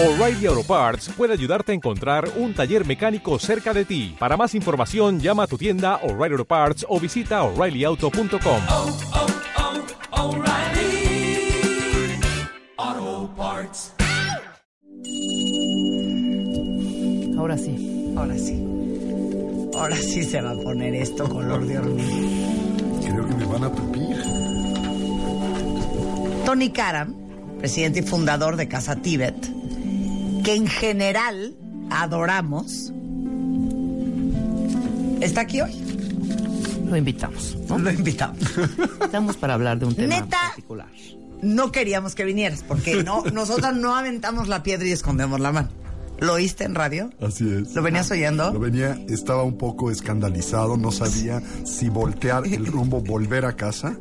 O'Reilly 0.00 0.46
Auto 0.46 0.62
Parts 0.62 1.08
puede 1.16 1.32
ayudarte 1.32 1.72
a 1.72 1.74
encontrar 1.74 2.30
un 2.36 2.54
taller 2.54 2.86
mecánico 2.86 3.36
cerca 3.40 3.74
de 3.74 3.84
ti. 3.84 4.14
Para 4.16 4.36
más 4.36 4.54
información, 4.54 5.18
llama 5.18 5.42
a 5.42 5.46
tu 5.48 5.58
tienda 5.58 5.96
O'Reilly 6.04 6.34
Auto 6.34 6.44
Parts 6.44 6.86
o 6.88 7.00
visita 7.00 7.42
oreillyauto.com. 7.42 8.60
oh, 8.68 8.96
oh, 12.78 13.30
Parts. 13.36 13.92
Ahora 17.36 17.58
sí. 17.58 18.14
Ahora 18.16 18.38
sí. 18.38 18.64
Ahora 19.74 19.96
sí 19.96 20.22
se 20.22 20.40
va 20.40 20.52
a 20.52 20.62
poner 20.62 20.94
esto 20.94 21.28
color 21.28 21.66
de 21.66 21.76
hormiga. 21.76 22.08
Creo 23.00 23.26
que 23.26 23.34
me 23.34 23.44
van 23.46 23.64
a 23.64 23.72
tupir. 23.72 24.16
Tony 26.44 26.70
Karam, 26.70 27.16
presidente 27.58 27.98
y 27.98 28.02
fundador 28.02 28.54
de 28.54 28.68
Casa 28.68 28.94
Tíbet, 28.94 29.57
que 30.48 30.54
en 30.54 30.66
general 30.66 31.54
adoramos, 31.90 32.90
está 35.20 35.42
aquí 35.42 35.60
hoy. 35.60 35.74
Lo 36.86 36.96
invitamos. 36.96 37.54
¿no? 37.68 37.76
Lo 37.78 37.90
invitamos. 37.90 38.38
Estamos 39.02 39.36
para 39.36 39.52
hablar 39.52 39.78
de 39.78 39.84
un 39.84 39.94
tema 39.94 40.20
Neta. 40.20 40.38
particular. 40.48 40.88
No 41.42 41.70
queríamos 41.70 42.14
que 42.14 42.24
vinieras, 42.24 42.64
porque 42.66 43.02
no, 43.04 43.24
nosotras 43.30 43.76
no 43.76 43.94
aventamos 43.94 44.48
la 44.48 44.62
piedra 44.62 44.86
y 44.88 44.92
escondemos 44.92 45.38
la 45.38 45.52
mano. 45.52 45.68
¿Lo 46.18 46.32
oíste 46.32 46.64
en 46.64 46.74
radio? 46.74 47.10
Así 47.20 47.46
es. 47.46 47.74
¿Lo 47.74 47.82
venías 47.82 48.10
oyendo? 48.10 48.50
Lo 48.50 48.58
venía, 48.58 48.98
estaba 49.10 49.42
un 49.42 49.58
poco 49.58 49.90
escandalizado, 49.90 50.78
no 50.78 50.92
sabía 50.92 51.42
si 51.64 51.90
voltear 51.90 52.46
el 52.46 52.64
rumbo, 52.64 53.02
volver 53.02 53.44
a 53.44 53.54
casa, 53.54 53.98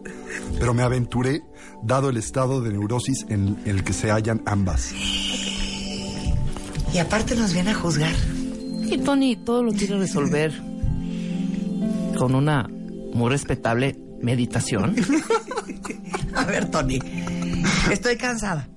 pero 0.58 0.74
me 0.74 0.84
aventuré, 0.84 1.42
dado 1.84 2.10
el 2.10 2.16
estado 2.16 2.62
de 2.62 2.72
neurosis 2.72 3.26
en 3.28 3.58
el 3.66 3.84
que 3.84 3.92
se 3.92 4.12
hallan 4.12 4.44
ambas. 4.46 4.94
Y 6.94 6.98
aparte 7.00 7.36
nos 7.36 7.54
viene 7.54 7.72
a 7.72 7.76
juzgar. 7.76 8.14
Y 8.90 8.98
Tony 9.00 9.36
todo 9.36 9.64
lo 9.64 9.74
quiere 9.74 9.98
resolver 9.98 10.54
con 12.18 12.36
una 12.36 12.68
muy 13.14 13.30
respetable 13.30 14.00
meditación. 14.22 14.96
A 16.36 16.46
ver, 16.46 16.70
Tony, 16.70 17.00
estoy 17.92 18.18
cansada. 18.18 18.68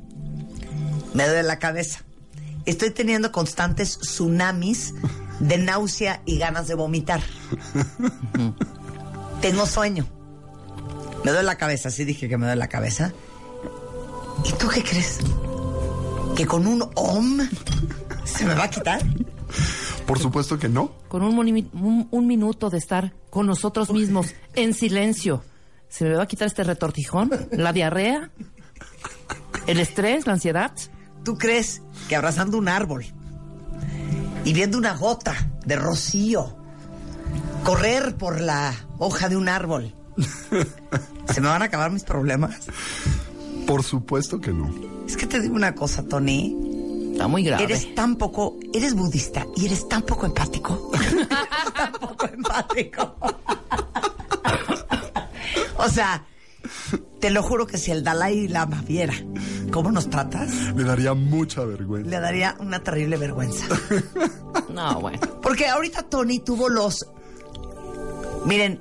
Me 1.15 1.27
duele 1.27 1.43
la 1.43 1.59
cabeza. 1.59 2.01
Estoy 2.67 2.91
teniendo 2.91 3.33
constantes 3.33 3.99
tsunamis 3.99 4.95
de 5.41 5.59
náusea 5.59 6.23
y 6.27 6.39
ganas 6.39 6.69
de 6.69 6.75
vomitar. 6.75 7.21
Tengo 9.41 9.67
sueño. 9.67 10.07
Me 11.25 11.31
duele 11.31 11.47
la 11.47 11.57
cabeza, 11.57 11.91
sí 11.91 12.05
dije 12.05 12.29
que 12.29 12.39
me 12.39 12.47
duele 12.47 12.59
la 12.59 12.69
cabeza. 12.69 13.13
¿Y 14.45 14.53
tú 14.53 14.69
qué 14.69 14.83
crees? 14.83 15.19
¿Que 16.37 16.47
con 16.47 16.67
un 16.67 16.83
OM 16.95 17.41
se 18.31 18.45
me 18.45 18.55
va 18.55 18.65
a 18.65 18.71
quitar? 18.71 19.01
Por 20.07 20.19
supuesto 20.19 20.59
que 20.59 20.69
no. 20.69 20.93
Con 21.09 21.23
un, 21.23 22.09
un 22.11 22.27
minuto 22.27 22.71
de 22.71 22.79
estar 22.79 23.13
con 23.31 23.47
nosotros 23.47 23.91
mismos 23.93 24.35
en 24.55 24.75
silencio. 24.75 25.43
¿Se 25.89 26.05
me 26.05 26.15
va 26.15 26.23
a 26.23 26.27
quitar 26.27 26.47
este 26.47 26.65
retortijón? 26.65 27.31
¿La 27.53 27.73
diarrea? 27.73 28.31
¿El 29.67 29.81
estrés? 29.81 30.27
¿La 30.27 30.35
ansiedad? 30.35 30.73
¿Tú 31.25 31.37
crees 31.37 31.83
que 32.09 32.17
abrazando 32.17 32.59
un 32.59 32.69
árbol 32.69 33.05
y 34.45 34.53
viendo 34.53 34.79
una 34.79 34.95
gota 34.95 35.35
de 35.67 35.77
rocío 35.77 36.57
correr 37.65 38.17
por 38.17 38.41
la 38.41 38.75
hoja 38.99 39.29
de 39.29 39.37
un 39.37 39.49
árbol 39.49 39.95
se 41.33 41.41
me 41.41 41.49
van 41.49 41.63
a 41.63 41.67
acabar 41.67 41.91
mis 41.91 42.05
problemas? 42.05 42.57
Por 43.67 43.83
supuesto 43.83 44.41
que 44.41 44.53
no. 44.53 44.73
Es 45.07 45.17
que 45.17 45.27
te 45.27 45.41
digo 45.41 45.55
una 45.55 45.75
cosa, 45.75 46.03
Tony. 46.05 46.70
Está 47.21 47.29
muy 47.29 47.45
grave. 47.45 47.65
Eres 47.65 47.95
tan 47.95 48.17
poco, 48.17 48.57
eres 48.73 48.95
budista 48.95 49.47
y 49.55 49.67
eres 49.67 49.87
tan 49.91 50.01
poco 50.05 50.25
empático. 50.25 50.91
tan 51.77 51.93
poco 51.93 52.27
empático. 52.27 53.15
o 55.77 55.89
sea, 55.91 56.25
te 57.21 57.29
lo 57.29 57.43
juro 57.43 57.67
que 57.67 57.77
si 57.77 57.91
el 57.91 58.03
Dalai 58.03 58.49
Lama 58.49 58.83
viera 58.89 59.13
cómo 59.71 59.93
nos 59.93 60.09
tratas, 60.09 60.49
Me 60.75 60.83
daría 60.83 61.13
mucha 61.13 61.63
vergüenza. 61.63 62.09
le 62.09 62.21
daría 62.21 62.57
una 62.59 62.83
terrible 62.83 63.19
vergüenza. 63.19 63.67
No, 64.71 65.01
bueno. 65.01 65.19
Porque 65.43 65.67
ahorita 65.67 66.05
Tony 66.05 66.39
tuvo 66.39 66.69
los. 66.69 67.07
Miren, 68.47 68.81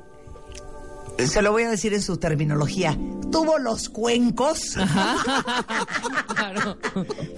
se 1.28 1.41
lo 1.41 1.52
voy 1.52 1.63
a 1.63 1.69
decir 1.69 1.94
en 1.94 2.02
su 2.02 2.18
terminología. 2.18 2.97
Tuvo 3.31 3.57
los 3.59 3.90
cuencos 3.90 4.59
Claro. 6.35 6.78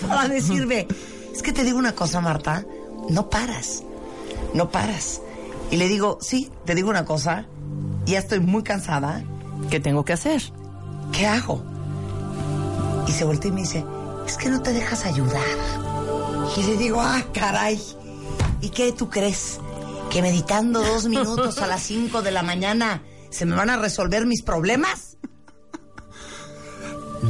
para 0.07 0.27
decirme: 0.27 0.87
Es 1.33 1.41
que 1.41 1.51
te 1.53 1.63
digo 1.63 1.77
una 1.77 1.93
cosa, 1.93 2.21
Marta. 2.21 2.65
No 3.09 3.29
paras. 3.29 3.83
No 4.53 4.69
paras. 4.69 5.21
Y 5.69 5.77
le 5.77 5.87
digo: 5.87 6.17
Sí, 6.21 6.51
te 6.65 6.75
digo 6.75 6.89
una 6.89 7.05
cosa. 7.05 7.45
Ya 8.05 8.19
estoy 8.19 8.39
muy 8.39 8.63
cansada. 8.63 9.23
¿Qué 9.69 9.79
tengo 9.79 10.03
que 10.05 10.13
hacer? 10.13 10.41
¿Qué 11.11 11.27
hago? 11.27 11.63
Y 13.07 13.11
se 13.11 13.25
voltea 13.25 13.49
y 13.49 13.53
me 13.53 13.61
dice: 13.61 13.83
Es 14.27 14.37
que 14.37 14.49
no 14.49 14.61
te 14.61 14.73
dejas 14.73 15.05
ayudar. 15.05 15.41
Y 16.57 16.63
le 16.63 16.77
digo: 16.77 17.01
Ah, 17.01 17.23
caray. 17.33 17.81
¿Y 18.61 18.69
qué 18.69 18.91
tú 18.91 19.09
crees? 19.09 19.59
¿Que 20.09 20.21
meditando 20.21 20.81
dos 20.83 21.07
minutos 21.07 21.57
a 21.59 21.67
las 21.67 21.81
cinco 21.83 22.21
de 22.21 22.31
la 22.31 22.43
mañana 22.43 23.01
se 23.31 23.45
me 23.45 23.55
van 23.55 23.69
a 23.69 23.77
resolver 23.77 24.25
mis 24.25 24.43
problemas? 24.43 25.17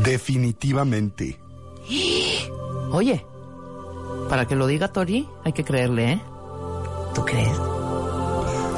Definitivamente. 0.03 1.39
Oye, 2.91 3.25
para 4.29 4.45
que 4.47 4.55
lo 4.55 4.67
diga 4.67 4.91
Tori, 4.91 5.27
hay 5.43 5.53
que 5.53 5.63
creerle, 5.63 6.13
¿eh? 6.13 6.21
¿Tú 7.13 7.23
crees? 7.25 7.57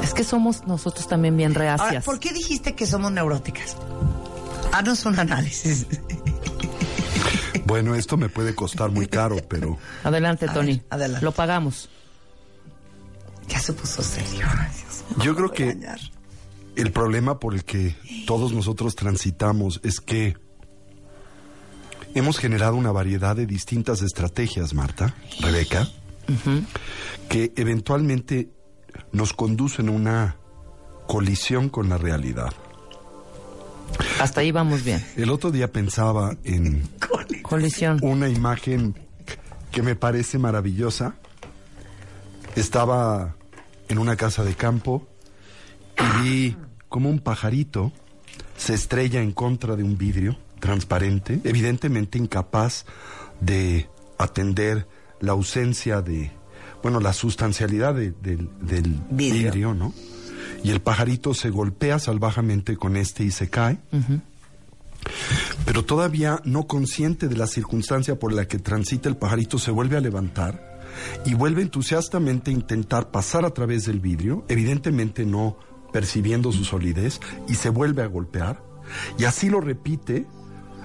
Es 0.02 0.12
que 0.14 0.24
somos 0.24 0.66
nosotros 0.66 1.08
también 1.08 1.36
bien 1.36 1.52
Ahora, 1.52 1.76
reacias. 1.76 2.04
¿por 2.04 2.18
qué 2.20 2.32
dijiste 2.32 2.74
que 2.74 2.86
somos 2.86 3.10
neuróticas? 3.12 3.76
Haznos 4.72 5.06
un 5.06 5.18
análisis. 5.18 5.86
Bueno, 7.66 7.94
esto 7.94 8.16
me 8.16 8.28
puede 8.28 8.54
costar 8.54 8.90
muy 8.90 9.06
caro, 9.06 9.36
pero 9.48 9.78
Adelante, 10.02 10.46
Tony. 10.48 10.74
ver, 10.74 10.84
adelante. 10.90 11.24
Lo 11.24 11.32
pagamos. 11.32 11.88
Ya 13.48 13.58
se 13.60 13.72
puso 13.72 14.02
serio. 14.02 14.46
Dios 15.16 15.24
yo 15.24 15.34
creo 15.36 15.50
que 15.50 15.66
dañar. 15.66 16.00
El 16.76 16.92
problema 16.92 17.38
por 17.38 17.54
el 17.54 17.64
que 17.64 17.96
todos 18.26 18.52
nosotros 18.52 18.94
transitamos 18.94 19.80
es 19.82 20.00
que 20.00 20.36
hemos 22.14 22.38
generado 22.38 22.76
una 22.76 22.92
variedad 22.92 23.36
de 23.36 23.46
distintas 23.46 24.02
estrategias, 24.02 24.74
Marta, 24.74 25.14
Rebeca, 25.40 25.88
que 27.28 27.52
eventualmente 27.56 28.50
nos 29.12 29.32
conducen 29.32 29.88
a 29.88 29.92
una 29.92 30.36
colisión 31.06 31.68
con 31.68 31.88
la 31.88 31.98
realidad. 31.98 32.52
Hasta 34.20 34.40
ahí 34.40 34.50
vamos 34.50 34.84
bien. 34.84 35.04
El 35.16 35.30
otro 35.30 35.50
día 35.50 35.70
pensaba 35.70 36.36
en 36.44 36.88
Colisión. 37.42 37.98
una 38.02 38.28
imagen 38.28 38.98
que 39.70 39.82
me 39.82 39.94
parece 39.94 40.38
maravillosa. 40.38 41.16
Estaba 42.56 43.36
en 43.88 43.98
una 43.98 44.16
casa 44.16 44.44
de 44.44 44.54
campo 44.54 45.06
y 45.98 46.22
vi 46.22 46.56
como 46.94 47.10
un 47.10 47.18
pajarito 47.18 47.90
se 48.56 48.72
estrella 48.74 49.20
en 49.20 49.32
contra 49.32 49.74
de 49.74 49.82
un 49.82 49.98
vidrio 49.98 50.36
transparente, 50.60 51.40
evidentemente 51.42 52.18
incapaz 52.18 52.84
de 53.40 53.88
atender 54.16 54.86
la 55.18 55.32
ausencia 55.32 56.02
de, 56.02 56.30
bueno, 56.84 57.00
la 57.00 57.12
sustancialidad 57.12 57.96
de- 57.96 58.12
del, 58.22 58.48
del 58.60 58.94
Vidrio. 59.10 59.42
vidrio, 59.50 59.74
¿no? 59.74 59.92
Y 60.62 60.70
el 60.70 60.80
pajarito 60.80 61.34
se 61.34 61.50
golpea 61.50 61.98
salvajemente 61.98 62.76
con 62.76 62.96
este 62.96 63.24
y 63.24 63.32
se 63.32 63.50
cae 63.50 63.78
pero 65.66 65.84
todavía 65.84 66.40
no 66.44 66.66
consciente 66.68 67.26
de 67.26 67.36
la 67.36 67.48
circunstancia 67.48 68.18
por 68.20 68.32
la 68.32 68.46
que 68.46 68.58
transita 68.60 69.08
el 69.08 69.16
pajarito, 69.16 69.58
se 69.58 69.72
vuelve 69.72 69.96
a 69.96 70.00
levantar 70.00 70.80
y 71.26 71.34
vuelve 71.34 71.60
entusiastamente 71.62 72.52
a 72.52 72.54
intentar 72.54 73.10
pasar 73.10 73.44
a 73.44 73.50
través 73.50 73.84
del 73.84 73.98
vidrio, 73.98 74.44
evidentemente 74.48 75.26
no 75.26 75.58
percibiendo 75.94 76.50
su 76.50 76.64
solidez, 76.64 77.20
y 77.46 77.54
se 77.54 77.68
vuelve 77.68 78.02
a 78.02 78.08
golpear. 78.08 78.60
Y 79.16 79.26
así 79.26 79.48
lo 79.48 79.60
repite, 79.60 80.26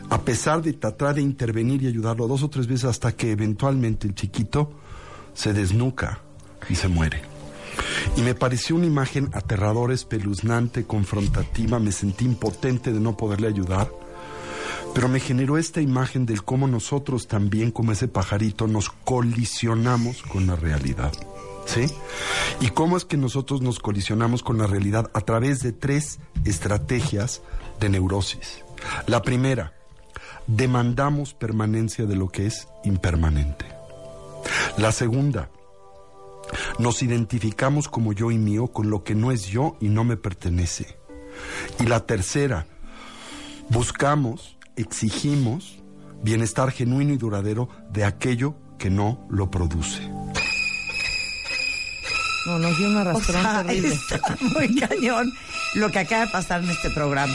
a 0.08 0.22
pesar 0.22 0.62
de 0.62 0.74
tratar 0.74 1.16
de 1.16 1.24
intervenir 1.24 1.82
y 1.82 1.88
ayudarlo 1.88 2.28
dos 2.28 2.44
o 2.44 2.50
tres 2.52 2.68
veces 2.68 2.86
hasta 2.86 3.12
que 3.14 3.32
eventualmente 3.32 4.08
el 4.08 4.14
chiquito 4.14 4.72
se 5.34 5.52
desnuca 5.52 6.20
y 6.70 6.76
se 6.76 6.90
muere. 6.90 7.24
Y 8.18 8.22
me 8.22 8.36
pareció 8.36 8.76
una 8.76 8.86
imagen 8.86 9.32
aterradora, 9.34 9.96
espeluznante, 9.96 10.84
confrontativa, 10.84 11.80
me 11.80 11.92
sentí 11.92 12.26
impotente 12.26 12.94
de 12.94 13.00
no 13.00 13.18
poderle 13.18 13.48
ayudar. 13.48 13.90
Pero 14.94 15.10
me 15.10 15.20
generó 15.20 15.58
esta 15.58 15.82
imagen 15.82 16.28
del 16.28 16.44
cómo 16.44 16.68
nosotros 16.68 17.28
también, 17.28 17.72
como 17.72 17.94
ese 17.94 18.08
pajarito, 18.08 18.68
nos 18.68 18.92
colisionamos 18.92 20.22
con 20.22 20.46
la 20.46 20.56
realidad. 20.56 21.14
¿Sí? 21.70 21.86
Y 22.62 22.70
cómo 22.72 22.98
es 22.98 23.06
que 23.06 23.16
nosotros 23.16 23.62
nos 23.62 23.78
colisionamos 23.78 24.42
con 24.42 24.58
la 24.58 24.66
realidad 24.66 25.12
a 25.14 25.22
través 25.22 25.62
de 25.62 25.72
tres 25.72 26.20
estrategias 26.44 27.44
de 27.80 27.90
neurosis. 27.90 28.64
La 29.06 29.22
primera, 29.22 29.74
demandamos 30.48 31.36
permanencia 31.36 32.06
de 32.08 32.16
lo 32.16 32.30
que 32.30 32.48
es 32.48 32.68
impermanente. 32.84 33.66
La 34.78 34.92
segunda, 34.92 35.52
nos 36.80 37.04
identificamos 37.04 37.88
como 37.88 38.14
yo 38.14 38.32
y 38.32 38.40
mío 38.40 38.68
con 38.68 38.90
lo 38.90 39.04
que 39.04 39.14
no 39.14 39.32
es 39.32 39.46
yo 39.46 39.78
y 39.80 39.90
no 39.90 40.04
me 40.04 40.18
pertenece. 40.18 40.98
Y 41.80 41.84
la 41.84 42.00
tercera, 42.06 42.66
buscamos, 43.70 44.58
exigimos 44.76 45.84
bienestar 46.24 46.72
genuino 46.72 47.14
y 47.14 47.18
duradero 47.18 47.70
de 47.92 48.06
aquello 48.06 48.56
que 48.80 48.90
no 48.90 49.28
lo 49.30 49.52
produce. 49.52 50.10
No, 52.46 52.58
nos 52.60 52.78
dio 52.78 52.88
una 52.88 53.00
O 53.00 53.10
arrastrón 53.10 53.42
sea, 53.42 53.64
terrible. 53.68 53.94
está 53.94 54.38
muy 54.42 54.76
cañón 54.76 55.34
lo 55.76 55.92
que 55.92 56.00
acaba 56.00 56.26
de 56.26 56.32
pasar 56.32 56.64
en 56.64 56.70
este 56.70 56.90
programa. 56.90 57.34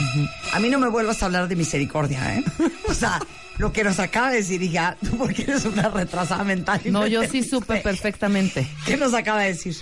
A 0.53 0.61
mí 0.61 0.69
no 0.71 0.79
me 0.79 0.89
vuelvas 0.89 1.23
a 1.23 1.27
hablar 1.27 1.47
de 1.49 1.57
misericordia, 1.57 2.37
¿eh? 2.37 2.45
O 2.89 2.95
sea, 2.95 3.21
lo 3.59 3.73
que 3.73 3.85
nos 3.85 3.99
acaba 4.01 4.31
de 4.31 4.37
decir, 4.39 4.63
hija, 4.63 4.97
tú 5.03 5.17
porque 5.19 5.43
eres 5.43 5.65
una 5.65 5.89
retrasada 5.89 6.43
mental. 6.45 6.81
y 6.85 6.91
No, 6.91 7.07
yo 7.07 7.23
sí 7.25 7.43
supe 7.43 7.77
perfectamente. 7.81 8.67
¿Qué 8.87 8.97
nos 8.97 9.15
acaba 9.15 9.41
de 9.43 9.49
decir? 9.49 9.77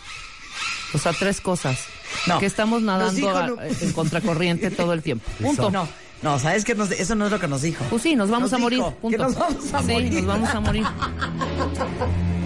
O 0.95 0.99
sea, 0.99 1.13
tres 1.13 1.41
cosas. 1.41 1.79
No. 2.27 2.39
Que 2.39 2.47
estamos 2.47 2.83
nadando 2.83 3.37
a- 3.37 3.47
no. 3.47 3.57
en 3.63 3.93
contracorriente 3.93 4.71
todo 4.71 4.93
el 4.93 5.03
tiempo. 5.03 5.25
Punto. 5.41 5.71
No, 5.71 5.89
no, 6.23 6.39
¿sabes 6.39 6.65
qué? 6.65 6.75
Nos- 6.75 6.91
eso 6.91 7.15
no 7.15 7.27
es 7.27 7.31
lo 7.33 7.41
que 7.41 7.49
nos 7.49 7.63
dijo. 7.63 7.85
Pues 7.89 8.03
sí, 8.03 8.15
nos 8.15 8.29
vamos 8.29 8.51
Nos 8.51 8.59
a 8.61 8.63
morir. 8.63 8.83
Punto. 9.01 9.09
que 9.09 9.19
nos 9.23 9.35
vamos 9.35 9.73
a 9.73 9.79
sí, 9.81 9.87
morir. 9.93 10.13
nos 10.13 10.27
vamos 10.27 10.51
a 10.51 10.61
morir. 10.61 10.85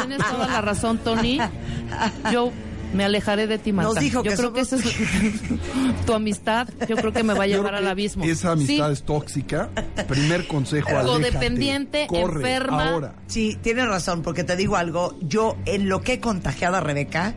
Tienes 0.00 0.18
toda 0.18 0.46
la 0.48 0.60
razón, 0.60 0.98
Tony. 0.98 1.38
Yo 2.32 2.52
me 2.94 3.04
alejaré 3.04 3.46
de 3.46 3.58
ti, 3.58 3.72
Marta. 3.72 3.92
Nos 3.92 4.00
dijo 4.02 4.22
Yo 4.22 4.30
que 4.30 4.36
creo 4.36 4.52
que 4.52 4.60
esa 4.60 4.76
es 4.76 4.82
tu 6.06 6.12
amistad. 6.14 6.68
Yo 6.88 6.96
creo 6.96 7.12
que 7.12 7.22
me 7.22 7.34
va 7.34 7.44
a 7.44 7.46
llevar 7.46 7.74
al 7.74 7.86
abismo. 7.88 8.24
Esa 8.24 8.52
amistad 8.52 8.86
Sí, 8.86 8.92
es 8.92 9.02
tóxica. 9.02 9.68
Primer 10.06 10.46
consejo, 10.46 10.88
aléjate. 10.90 11.06
Codependiente, 11.30 12.06
Corre, 12.06 12.40
enferma. 12.40 12.88
ahora. 12.90 13.14
Sí, 13.26 13.58
tienes 13.60 13.86
razón, 13.88 14.22
porque 14.22 14.44
te 14.44 14.56
digo 14.56 14.76
algo, 14.76 15.16
yo 15.20 15.56
en 15.66 15.88
lo 15.88 16.02
que 16.02 16.14
he 16.14 16.20
contagiado 16.20 16.76
a 16.76 16.80
Rebeca 16.80 17.34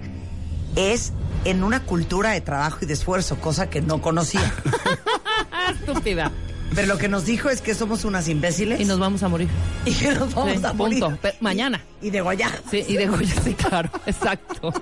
es 0.76 1.14
en 1.46 1.64
una 1.64 1.84
cultura 1.84 2.32
de 2.32 2.42
trabajo 2.42 2.80
y 2.82 2.86
de 2.86 2.94
esfuerzo, 2.94 3.38
cosa 3.40 3.70
que 3.70 3.82
no 3.82 4.02
conocía. 4.02 4.54
Estúpida. 5.72 6.32
Pero 6.76 6.88
lo 6.88 6.98
que 6.98 7.08
nos 7.08 7.26
dijo 7.26 7.50
es 7.50 7.62
que 7.62 7.74
somos 7.74 8.06
unas 8.06 8.28
imbéciles 8.28 8.80
Y 8.80 8.86
nos 8.86 9.00
vamos 9.00 9.24
a 9.24 9.28
morir. 9.30 9.48
y 9.86 9.94
que 9.94 10.14
nos 10.14 10.34
vamos 10.34 10.58
Sí, 10.60 10.66
a 10.66 10.74
morir. 10.74 11.00
punto. 11.04 11.18
Mañana. 11.40 11.82
Y 12.02 12.10
de 12.12 12.22
Goya. 12.22 12.52
Sí, 12.70 12.84
y 12.88 12.98
de 12.98 13.08
Goya, 13.08 13.34
sí, 13.44 13.54
claro, 13.54 13.90
exacto. 14.06 14.74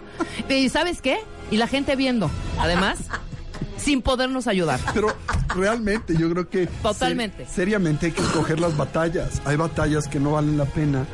¿Y 0.50 0.70
sabes 0.70 1.02
qué? 1.02 1.20
Y 1.52 1.58
la 1.58 1.68
gente 1.68 1.96
viendo, 1.96 2.30
además, 2.60 2.98
sin 3.78 4.02
podernos 4.02 4.48
ayudar. 4.48 4.80
Pero 4.94 5.16
realmente 5.56 6.16
yo 6.18 6.30
creo 6.32 6.50
que 6.50 6.68
Totalmente. 6.68 7.46
ser- 7.46 7.54
seriamente 7.56 8.08
hay 8.08 8.12
que 8.12 8.22
escoger 8.22 8.60
las 8.60 8.76
batallas. 8.76 9.42
Hay 9.46 9.56
batallas 9.56 10.08
que 10.08 10.20
no 10.20 10.32
valen 10.32 10.58
la 10.58 10.66
pena, 10.66 11.06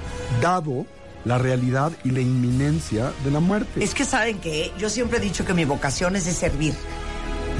dado 0.41 0.85
la 1.25 1.37
realidad 1.37 1.91
y 2.03 2.09
la 2.09 2.21
inminencia 2.21 3.11
de 3.23 3.29
la 3.29 3.39
muerte. 3.39 3.83
Es 3.83 3.93
que 3.93 4.05
saben 4.05 4.39
que 4.39 4.71
yo 4.79 4.89
siempre 4.89 5.19
he 5.19 5.21
dicho 5.21 5.45
que 5.45 5.53
mi 5.53 5.65
vocación 5.65 6.15
es 6.15 6.25
de 6.25 6.33
servir. 6.33 6.73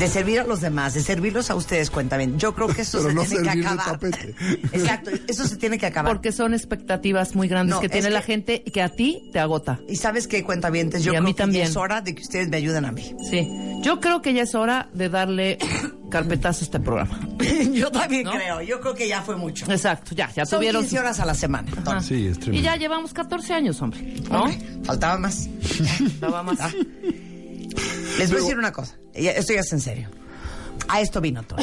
De 0.01 0.07
servir 0.07 0.39
a 0.39 0.43
los 0.45 0.61
demás, 0.61 0.95
de 0.95 1.01
servirlos 1.03 1.51
a 1.51 1.55
ustedes, 1.55 1.91
cuéntame. 1.91 2.31
Yo 2.35 2.55
creo 2.55 2.67
que 2.69 2.81
eso 2.81 2.97
Pero 2.97 3.09
se 3.09 3.15
no 3.15 3.23
tiene 3.23 3.43
que 3.53 3.67
acabar. 3.67 3.85
tapete. 3.99 4.35
Exacto, 4.73 5.11
eso 5.27 5.47
se 5.47 5.57
tiene 5.57 5.77
que 5.77 5.85
acabar. 5.85 6.11
Porque 6.11 6.31
son 6.31 6.55
expectativas 6.55 7.35
muy 7.35 7.47
grandes 7.47 7.75
No, 7.75 7.81
que 7.81 7.87
tiene 7.87 8.09
la 8.09 8.23
gente 8.23 8.63
y 8.65 8.71
que 8.71 8.81
a 8.81 8.89
ti 8.89 9.29
te 9.31 9.37
agota. 9.39 9.79
Y 9.87 9.97
sabes 9.97 10.27
qué, 10.27 10.43
cuentavientes, 10.43 11.03
yo 11.03 11.13
Y 11.13 11.17
a 11.17 11.19
creo 11.19 11.23
mí 11.27 11.33
que 11.35 11.51
ya 11.59 11.63
es 11.65 11.75
hora 11.75 12.01
de 12.01 12.15
que 12.15 12.23
ustedes 12.23 12.49
me 12.49 12.57
ayuden 12.57 12.85
a 12.85 12.91
mí. 12.91 13.15
Sí. 13.29 13.47
Yo 13.83 13.99
creo 13.99 14.23
que 14.23 14.33
ya 14.33 14.41
es 14.41 14.55
hora 14.55 14.89
de 14.91 15.07
darle 15.09 15.59
carpetazo 16.09 16.61
a 16.61 16.65
este 16.65 16.79
programa. 16.79 17.19
yo 17.71 17.91
también 17.91 18.23
¿No? 18.23 18.31
creo, 18.31 18.61
yo 18.63 18.81
creo 18.81 18.95
que 18.95 19.07
ya 19.07 19.21
fue 19.21 19.35
mucho. 19.35 19.71
Exacto, 19.71 20.15
ya, 20.15 20.31
ya 20.33 20.47
Son 20.47 20.57
tuvieron. 20.59 20.81
15 20.81 20.97
horas 20.99 21.19
a 21.19 21.25
la 21.27 21.35
semana. 21.35 21.69
Sí, 22.01 22.25
es 22.25 22.39
tremendo. 22.39 22.59
Y 22.59 22.63
ya 22.63 22.75
llevamos 22.75 23.13
14 23.13 23.53
años, 23.53 23.79
hombre. 23.83 24.15
¿No? 24.31 24.45
Hombre, 24.45 24.57
faltaba 24.83 25.19
más. 25.19 25.47
Faltaba 26.19 26.41
más. 26.41 26.59
Ah. 26.59 26.71
Les 28.17 28.29
voy 28.29 28.39
a 28.39 28.41
decir 28.43 28.57
una 28.57 28.71
cosa, 28.73 28.97
esto 29.13 29.53
ya 29.53 29.59
es 29.61 29.73
en 29.73 29.81
serio. 29.81 30.09
A 30.87 31.01
esto 31.01 31.21
vino 31.21 31.43
todo. 31.43 31.59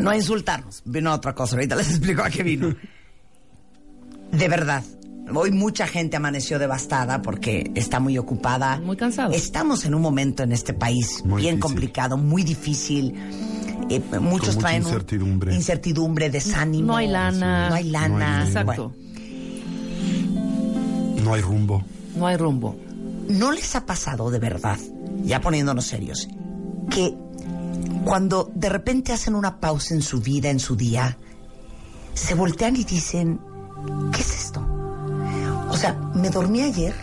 No 0.00 0.10
a 0.10 0.16
insultarnos, 0.16 0.82
vino 0.84 1.10
a 1.10 1.14
otra 1.14 1.34
cosa. 1.34 1.56
Ahorita 1.56 1.76
les 1.76 1.88
explico 1.90 2.22
a 2.22 2.30
qué 2.30 2.42
vino. 2.42 2.74
De 4.32 4.48
verdad, 4.48 4.84
hoy 5.34 5.50
mucha 5.50 5.86
gente 5.86 6.16
amaneció 6.16 6.58
devastada 6.58 7.22
porque 7.22 7.70
está 7.74 7.98
muy 8.00 8.18
ocupada. 8.18 8.78
Muy 8.80 8.96
cansado. 8.96 9.32
Estamos 9.32 9.84
en 9.84 9.94
un 9.94 10.02
momento 10.02 10.42
en 10.42 10.52
este 10.52 10.72
país 10.74 11.22
Muy 11.24 11.42
bien 11.42 11.56
difícil. 11.56 11.60
complicado, 11.60 12.16
muy 12.16 12.42
difícil. 12.44 13.14
Eh, 13.90 14.00
muchos 14.20 14.56
mucha 14.56 14.58
traen 14.68 14.82
incertidumbre. 14.82 15.54
incertidumbre, 15.54 16.30
desánimo. 16.30 16.88
No 16.88 16.96
hay 16.96 17.08
lana. 17.08 17.68
No 17.70 17.74
hay 17.74 17.84
lana. 17.84 18.08
No 18.08 18.16
hay 18.18 18.46
dinero. 18.46 18.60
Exacto. 18.60 18.92
No 21.24 21.34
hay 21.34 21.40
rumbo. 21.40 21.84
No 22.16 22.26
hay 22.26 22.36
rumbo. 22.36 22.76
¿No 23.28 23.52
les 23.52 23.74
ha 23.76 23.84
pasado 23.84 24.30
de 24.30 24.38
verdad, 24.38 24.78
ya 25.24 25.40
poniéndonos 25.40 25.86
serios, 25.86 26.28
que 26.90 27.14
cuando 28.04 28.50
de 28.54 28.68
repente 28.68 29.12
hacen 29.12 29.34
una 29.34 29.60
pausa 29.60 29.94
en 29.94 30.02
su 30.02 30.20
vida, 30.20 30.50
en 30.50 30.60
su 30.60 30.76
día, 30.76 31.18
se 32.14 32.34
voltean 32.34 32.76
y 32.76 32.84
dicen, 32.84 33.40
¿qué 34.12 34.20
es 34.20 34.34
esto? 34.36 34.66
O 35.70 35.76
sea, 35.76 35.92
me 36.14 36.30
dormí 36.30 36.62
ayer 36.62 36.94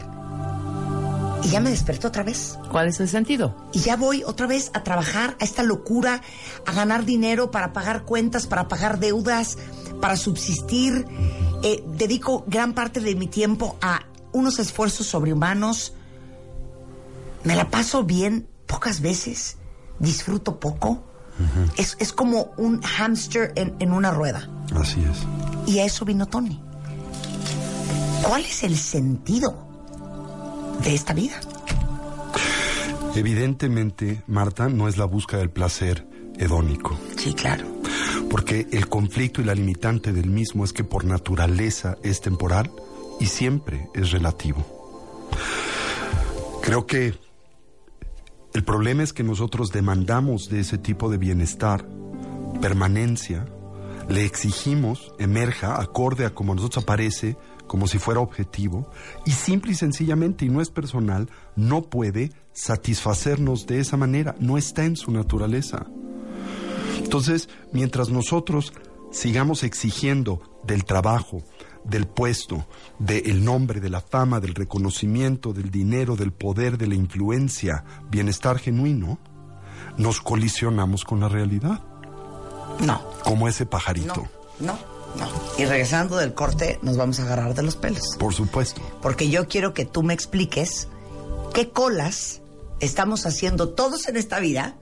y 1.44 1.50
ya 1.50 1.60
me 1.60 1.70
desperté 1.70 2.08
otra 2.08 2.24
vez. 2.24 2.58
¿Cuál 2.72 2.88
es 2.88 3.00
el 3.00 3.08
sentido? 3.08 3.56
Y 3.72 3.80
ya 3.80 3.96
voy 3.96 4.24
otra 4.24 4.48
vez 4.48 4.72
a 4.74 4.84
trabajar 4.84 5.38
a 5.40 5.44
esta 5.44 5.62
locura, 5.62 6.22
a 6.66 6.74
ganar 6.74 7.06
dinero 7.06 7.52
para 7.52 7.72
pagar 7.72 8.04
cuentas, 8.04 8.48
para 8.48 8.68
pagar 8.68 9.00
deudas, 9.00 9.58
para 10.02 10.18
subsistir. 10.18 11.06
Eh, 11.62 11.84
dedico 11.98 12.44
gran 12.48 12.74
parte 12.74 13.00
de 13.00 13.16
mi 13.16 13.28
tiempo 13.28 13.78
a 13.82 14.02
unos 14.32 14.58
esfuerzos 14.58 15.06
sobrehumanos. 15.06 15.94
Me 17.46 17.56
la 17.56 17.70
paso 17.70 18.04
bien 18.04 18.48
pocas 18.66 19.02
veces, 19.02 19.58
disfruto 20.00 20.60
poco. 20.60 21.04
es, 21.78 21.96
es 22.00 22.12
como 22.12 22.54
un 22.58 22.82
hámster 22.82 23.54
en, 23.56 23.76
en 23.80 23.92
una 23.92 24.12
rueda. 24.12 24.50
Así 24.76 25.02
es. 25.02 25.72
Y 25.72 25.80
a 25.80 25.86
eso 25.86 26.06
vino 26.06 26.26
Tony. 26.26 26.62
¿Cuál 28.24 28.44
es 28.44 28.64
el 28.64 28.76
sentido 28.76 29.68
de 30.84 30.96
esta 30.96 31.14
vida? 31.14 31.40
Evidentemente, 33.16 34.24
Marta, 34.28 34.68
no 34.68 34.88
es 34.88 34.98
la 34.98 35.06
búsqueda 35.06 35.40
del 35.40 35.52
placer 35.52 36.08
hedónico. 36.38 36.98
Sí, 37.18 37.34
claro. 37.34 37.66
Porque 38.30 38.68
el 38.72 38.90
conflicto 38.90 39.42
y 39.42 39.46
la 39.46 39.54
limitante 39.54 40.12
del 40.12 40.30
mismo 40.30 40.66
es 40.66 40.74
que 40.74 40.84
por 40.84 41.06
naturaleza 41.06 41.96
es 42.04 42.22
temporal 42.22 42.72
y 43.20 43.28
siempre 43.28 43.90
es 43.94 44.12
relativo. 44.12 44.66
Creo 46.62 46.88
que 46.88 47.14
el 48.56 48.64
problema 48.64 49.04
es 49.04 49.12
que 49.12 49.22
nosotros 49.22 49.74
demandamos 49.74 50.48
de 50.48 50.62
ese 50.62 50.78
tipo 50.78 51.10
de 51.10 51.18
bienestar 51.18 51.86
permanencia, 52.62 53.46
le 54.08 54.24
exigimos 54.24 55.12
emerja 55.20 55.82
acorde 55.82 56.26
a 56.26 56.34
como 56.34 56.56
nosotros 56.56 56.82
aparece, 56.82 57.36
como 57.68 57.86
si 57.86 58.00
fuera 58.00 58.22
objetivo, 58.22 58.90
y 59.26 59.32
simple 59.32 59.74
y 59.74 59.76
sencillamente, 59.76 60.46
y 60.46 60.50
no 60.50 60.62
es 60.62 60.70
personal, 60.70 61.30
no 61.58 61.82
puede 61.82 62.32
satisfacernos 62.54 63.68
de 63.68 63.82
esa 63.82 63.98
manera, 63.98 64.38
no 64.40 64.58
está 64.58 64.86
en 64.86 64.96
su 64.96 65.12
naturaleza. 65.12 65.88
Entonces, 67.04 67.50
mientras 67.74 68.08
nosotros 68.08 68.72
sigamos 69.12 69.64
exigiendo 69.64 70.40
del 70.64 70.86
trabajo, 70.86 71.44
del 71.86 72.08
puesto, 72.08 72.66
del 73.00 73.44
nombre, 73.46 73.80
de 73.80 73.90
la 73.90 74.02
fama, 74.02 74.40
del 74.40 74.56
reconocimiento, 74.56 75.54
del 75.54 75.70
dinero, 75.72 76.16
del 76.16 76.32
poder, 76.34 76.78
de 76.78 76.88
la 76.88 76.96
influencia, 76.96 77.84
bienestar 78.10 78.60
genuino, 78.60 79.20
nos 79.98 80.20
colisionamos 80.22 81.04
con 81.04 81.20
la 81.20 81.30
realidad, 81.30 81.82
No. 82.80 83.02
como 83.24 83.48
ese 83.48 83.66
pajarito, 83.66 84.28
No, 84.60 84.74
no, 85.18 85.26
no. 85.26 85.30
Y 85.58 85.66
regresando 85.66 86.18
del 86.18 86.34
corte, 86.34 86.80
nos 86.82 86.98
vamos 86.98 87.20
a 87.20 87.24
agarrar 87.24 87.54
de 87.54 87.64
los 87.64 87.76
pelos. 87.76 88.16
por 88.20 88.34
supuesto. 88.34 88.82
Porque 89.02 89.30
yo 89.30 89.48
quiero 89.48 89.74
que 89.74 89.86
tú 89.86 90.04
me 90.04 90.14
expliques 90.14 90.88
qué 91.54 91.70
colas 91.70 92.42
estamos 92.82 93.26
haciendo 93.26 93.70
todos 93.70 94.08
en 94.10 94.18
esta 94.18 94.40
vida. 94.40 94.76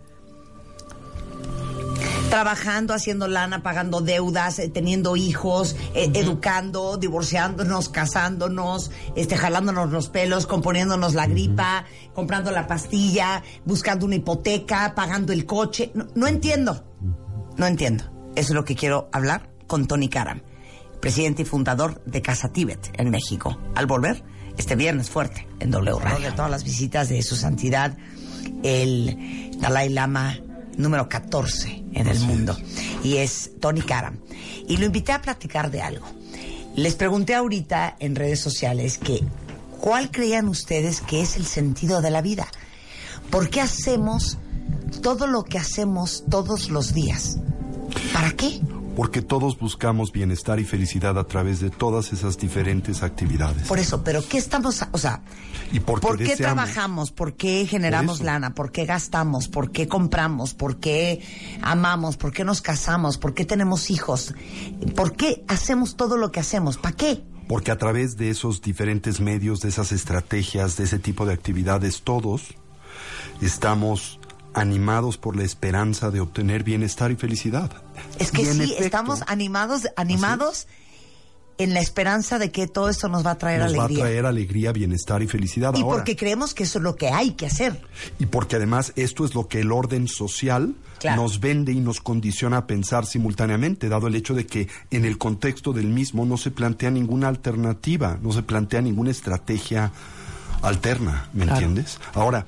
Trabajando, 2.34 2.96
haciendo 2.96 3.28
lana, 3.28 3.62
pagando 3.62 4.02
deudas, 4.02 4.58
eh, 4.58 4.68
teniendo 4.68 5.16
hijos, 5.16 5.76
eh, 5.94 6.10
educando, 6.16 6.98
divorciándonos, 6.98 7.90
casándonos, 7.90 8.90
este, 9.16 9.38
jalándonos 9.38 9.92
los 9.92 10.10
pelos, 10.10 10.48
componiéndonos 10.48 11.14
la 11.14 11.28
gripa, 11.28 11.86
comprando 12.16 12.50
la 12.50 12.66
pastilla, 12.66 13.44
buscando 13.66 14.08
una 14.08 14.16
hipoteca, 14.16 14.96
pagando 14.96 15.32
el 15.32 15.46
coche. 15.46 15.92
No, 15.94 16.08
no 16.16 16.26
entiendo. 16.26 16.84
No 17.56 17.68
entiendo. 17.68 18.06
Eso 18.36 18.54
es 18.54 18.56
lo 18.56 18.66
que 18.66 18.76
quiero 18.76 19.10
hablar 19.12 19.52
con 19.68 19.86
Tony 19.86 20.10
Karam, 20.10 20.42
presidente 21.02 21.44
y 21.44 21.46
fundador 21.46 22.04
de 22.06 22.24
Casa 22.24 22.52
Tíbet 22.52 22.96
en 22.98 23.12
México. 23.12 23.60
Al 23.76 23.86
volver, 23.86 24.24
este 24.58 24.76
viernes 24.76 25.08
fuerte 25.08 25.48
en 25.60 25.70
W 25.70 26.00
Radio. 26.00 26.32
De 26.32 26.36
todas 26.36 26.50
las 26.50 26.64
visitas 26.64 27.10
de 27.10 27.22
su 27.22 27.36
santidad, 27.36 27.96
el 28.64 29.52
Dalai 29.60 29.90
Lama 29.90 30.40
número 30.78 31.10
14 31.10 31.84
en 31.94 32.08
el 32.08 32.20
mundo. 32.22 32.58
Y 33.04 33.18
es 33.18 33.52
Tony 33.60 33.82
Karam. 33.82 34.20
Y 34.68 34.78
lo 34.78 34.86
invité 34.86 35.12
a 35.12 35.22
platicar 35.22 35.72
de 35.72 35.82
algo. 35.82 36.06
Les 36.76 36.96
pregunté 36.96 37.36
ahorita 37.36 37.96
en 38.00 38.16
redes 38.16 38.40
sociales 38.40 38.98
que 38.98 39.24
¿cuál 39.80 40.12
creían 40.12 40.48
ustedes 40.48 41.02
que 41.02 41.22
es 41.22 41.38
el 41.38 41.46
sentido 41.46 42.02
de 42.02 42.10
la 42.10 42.22
vida? 42.22 42.48
¿Por 43.30 43.50
qué 43.50 43.62
hacemos 43.62 44.38
todo 45.02 45.28
lo 45.28 45.44
que 45.44 45.58
hacemos 45.58 46.24
todos 46.30 46.70
los 46.70 46.94
días? 46.94 47.38
¿Para 48.14 48.32
qué? 48.32 48.60
Porque 48.96 49.22
todos 49.22 49.58
buscamos 49.58 50.12
bienestar 50.12 50.60
y 50.60 50.66
felicidad 50.66 51.18
a 51.18 51.24
través 51.26 51.60
de 51.60 51.70
todas 51.70 52.14
esas 52.14 52.38
diferentes 52.38 53.02
actividades. 53.02 53.68
Por 53.68 53.80
eso, 53.80 54.04
pero 54.04 54.22
¿qué 54.28 54.38
estamos, 54.38 54.84
o 54.92 54.98
sea, 54.98 55.22
Y 55.72 55.80
¿por 55.80 56.18
qué 56.18 56.36
trabajamos? 56.36 57.12
¿Por 57.12 57.36
qué 57.36 57.66
generamos 57.66 58.20
Por 58.20 58.26
lana? 58.28 58.54
¿Por 58.54 58.72
qué 58.72 58.86
gastamos? 58.86 59.48
¿Por 59.48 59.72
qué 59.72 59.88
compramos? 59.88 60.54
¿Por 60.54 60.78
qué 60.78 61.22
amamos? 61.62 62.18
¿Por 62.18 62.32
qué 62.32 62.44
nos 62.44 62.62
casamos? 62.62 63.18
¿Por 63.18 63.34
qué 63.34 63.46
tenemos 63.46 63.90
hijos? 63.90 64.36
¿Por 64.96 65.16
qué 65.16 65.44
hacemos 65.48 65.96
todo 65.96 66.18
lo 66.18 66.32
que 66.32 66.40
hacemos? 66.40 66.78
¿Para 66.78 66.96
qué? 66.96 67.24
Porque 67.48 67.72
a 67.72 67.78
través 67.78 68.18
de 68.18 68.30
esos 68.30 68.62
diferentes 68.62 69.20
medios, 69.20 69.62
de 69.62 69.70
esas 69.70 69.92
estrategias, 69.92 70.78
de 70.78 70.86
ese 70.86 71.00
tipo 71.00 71.26
de 71.26 71.34
actividades, 71.34 72.02
todos 72.04 72.56
estamos 73.42 74.20
animados 74.54 75.18
por 75.18 75.36
la 75.36 75.44
esperanza 75.44 76.12
de 76.12 76.20
obtener 76.22 76.64
bienestar 76.64 77.12
y 77.12 77.16
felicidad. 77.16 77.72
Es 78.20 78.32
que 78.32 78.46
sí, 78.46 78.64
efecto, 78.64 78.84
estamos 78.84 79.24
animados, 79.28 79.88
animados 79.96 80.68
en 81.60 81.74
la 81.76 81.82
esperanza 81.82 82.40
de 82.40 82.52
que 82.52 82.66
todo 82.68 82.90
esto 82.90 83.10
nos 83.10 83.24
va 83.26 83.32
a 83.32 83.38
traer 83.38 83.60
nos 83.62 83.70
alegría. 83.74 84.00
va 84.00 84.06
a 84.06 84.08
traer 84.10 84.26
alegría, 84.26 84.72
bienestar 84.72 85.22
y 85.22 85.28
felicidad. 85.28 85.74
y 85.76 85.82
Ahora, 85.82 85.98
porque 85.98 86.16
creemos 86.16 86.54
que 86.56 86.64
eso 86.64 86.80
es 86.80 86.84
lo 86.84 86.96
que 86.96 87.10
hay 87.10 87.32
que 87.34 87.46
hacer. 87.46 87.80
Y 88.20 88.26
porque 88.26 88.56
además 88.56 88.92
esto 88.96 89.24
es 89.24 89.36
lo 89.36 89.48
que 89.48 89.60
el 89.62 89.72
orden 89.72 90.08
social 90.08 90.74
Claro. 91.00 91.22
nos 91.24 91.40
vende 91.42 91.72
y 91.74 91.80
nos 91.82 92.00
condiciona 92.00 92.58
a 92.58 92.66
pensar 92.68 93.06
simultáneamente, 93.06 93.90
dado 93.90 94.08
el 94.08 94.16
hecho 94.16 94.34
de 94.34 94.46
que 94.48 94.70
en 94.90 95.04
el 95.06 95.18
contexto 95.18 95.74
del 95.74 95.88
mismo 95.88 96.26
no 96.26 96.38
se 96.38 96.50
plantea 96.50 96.92
ninguna 96.92 97.28
alternativa, 97.28 98.18
no 98.22 98.32
se 98.32 98.42
plantea 98.42 98.82
ninguna 98.82 99.12
estrategia 99.12 99.92
alterna, 100.62 101.30
¿me 101.34 101.44
Claro. 101.44 101.60
entiendes? 101.60 102.00
Ahora, 102.14 102.46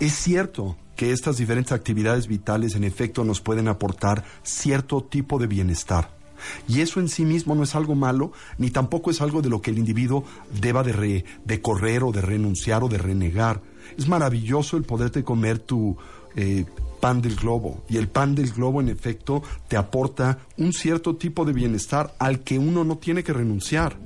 es 0.00 0.12
cierto 0.14 0.76
que 0.96 1.12
estas 1.12 1.36
diferentes 1.38 1.72
actividades 1.72 2.26
vitales 2.26 2.74
en 2.74 2.84
efecto 2.84 3.24
nos 3.24 3.40
pueden 3.40 3.68
aportar 3.68 4.24
cierto 4.42 5.02
tipo 5.02 5.38
de 5.38 5.46
bienestar. 5.46 6.10
Y 6.68 6.80
eso 6.80 7.00
en 7.00 7.08
sí 7.08 7.24
mismo 7.24 7.54
no 7.54 7.62
es 7.62 7.74
algo 7.74 7.94
malo, 7.94 8.32
ni 8.58 8.70
tampoco 8.70 9.10
es 9.10 9.20
algo 9.20 9.40
de 9.40 9.48
lo 9.48 9.62
que 9.62 9.70
el 9.70 9.78
individuo 9.78 10.24
deba 10.60 10.82
de, 10.82 10.92
re- 10.92 11.24
de 11.44 11.60
correr 11.62 12.02
o 12.04 12.12
de 12.12 12.20
renunciar 12.20 12.84
o 12.84 12.88
de 12.88 12.98
renegar. 12.98 13.62
Es 13.96 14.08
maravilloso 14.08 14.76
el 14.76 14.82
poderte 14.82 15.24
comer 15.24 15.58
tu 15.58 15.96
eh, 16.36 16.64
pan 17.00 17.22
del 17.22 17.36
globo. 17.36 17.82
Y 17.88 17.96
el 17.96 18.08
pan 18.08 18.34
del 18.34 18.50
globo, 18.52 18.80
en 18.80 18.88
efecto, 18.88 19.42
te 19.68 19.76
aporta 19.76 20.38
un 20.58 20.72
cierto 20.72 21.16
tipo 21.16 21.44
de 21.44 21.52
bienestar 21.52 22.14
al 22.18 22.40
que 22.40 22.58
uno 22.58 22.84
no 22.84 22.98
tiene 22.98 23.22
que 23.22 23.32
renunciar. 23.32 23.96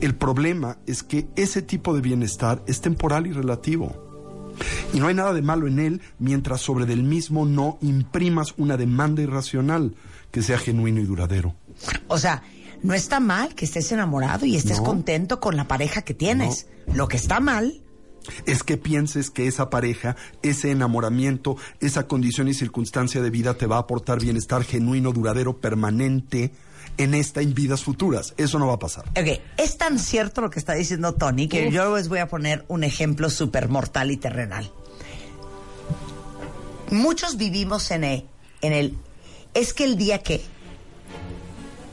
El 0.00 0.14
problema 0.14 0.78
es 0.86 1.02
que 1.02 1.26
ese 1.36 1.62
tipo 1.62 1.94
de 1.94 2.00
bienestar 2.00 2.62
es 2.66 2.80
temporal 2.80 3.26
y 3.26 3.32
relativo. 3.32 4.05
Y 4.92 5.00
no 5.00 5.08
hay 5.08 5.14
nada 5.14 5.32
de 5.32 5.42
malo 5.42 5.66
en 5.66 5.78
él 5.78 6.00
mientras 6.18 6.60
sobre 6.60 6.86
del 6.86 7.02
mismo 7.02 7.44
no 7.46 7.78
imprimas 7.82 8.54
una 8.56 8.76
demanda 8.76 9.22
irracional 9.22 9.94
que 10.30 10.42
sea 10.42 10.58
genuino 10.58 11.00
y 11.00 11.04
duradero. 11.04 11.54
O 12.08 12.18
sea, 12.18 12.42
no 12.82 12.94
está 12.94 13.20
mal 13.20 13.54
que 13.54 13.64
estés 13.64 13.90
enamorado 13.92 14.46
y 14.46 14.56
estés 14.56 14.78
No. 14.78 14.84
contento 14.84 15.40
con 15.40 15.56
la 15.56 15.66
pareja 15.68 16.02
que 16.02 16.14
tienes. 16.14 16.66
Lo 16.92 17.08
que 17.08 17.16
está 17.16 17.40
mal 17.40 17.82
Es 18.44 18.64
que 18.64 18.76
pienses 18.76 19.30
que 19.30 19.46
esa 19.46 19.70
pareja, 19.70 20.16
ese 20.42 20.72
enamoramiento, 20.72 21.56
esa 21.80 22.08
condición 22.08 22.48
y 22.48 22.54
circunstancia 22.54 23.22
de 23.22 23.30
vida 23.30 23.54
te 23.54 23.66
va 23.66 23.76
a 23.76 23.80
aportar 23.80 24.20
bienestar 24.20 24.64
genuino, 24.64 25.12
duradero, 25.12 25.58
permanente 25.60 26.52
en 26.98 27.14
esta 27.14 27.40
en 27.40 27.54
vidas 27.54 27.82
futuras. 27.82 28.34
Eso 28.36 28.58
no 28.58 28.66
va 28.66 28.74
a 28.74 28.78
pasar. 28.78 29.04
Ok, 29.10 29.40
es 29.56 29.78
tan 29.78 29.98
cierto 29.98 30.40
lo 30.40 30.50
que 30.50 30.58
está 30.58 30.74
diciendo 30.74 31.14
Tony 31.14 31.48
que 31.48 31.70
yo 31.70 31.96
les 31.96 32.08
voy 32.08 32.18
a 32.20 32.28
poner 32.28 32.64
un 32.68 32.84
ejemplo 32.84 33.30
súper 33.30 33.68
mortal 33.68 34.10
y 34.10 34.16
terrenal. 34.16 34.70
Muchos 36.90 37.36
vivimos 37.36 37.90
en 37.90 38.04
el, 38.04 38.24
en 38.62 38.72
el... 38.72 38.94
Es 39.54 39.72
que 39.72 39.84
el 39.84 39.96
día 39.96 40.22
que... 40.22 40.40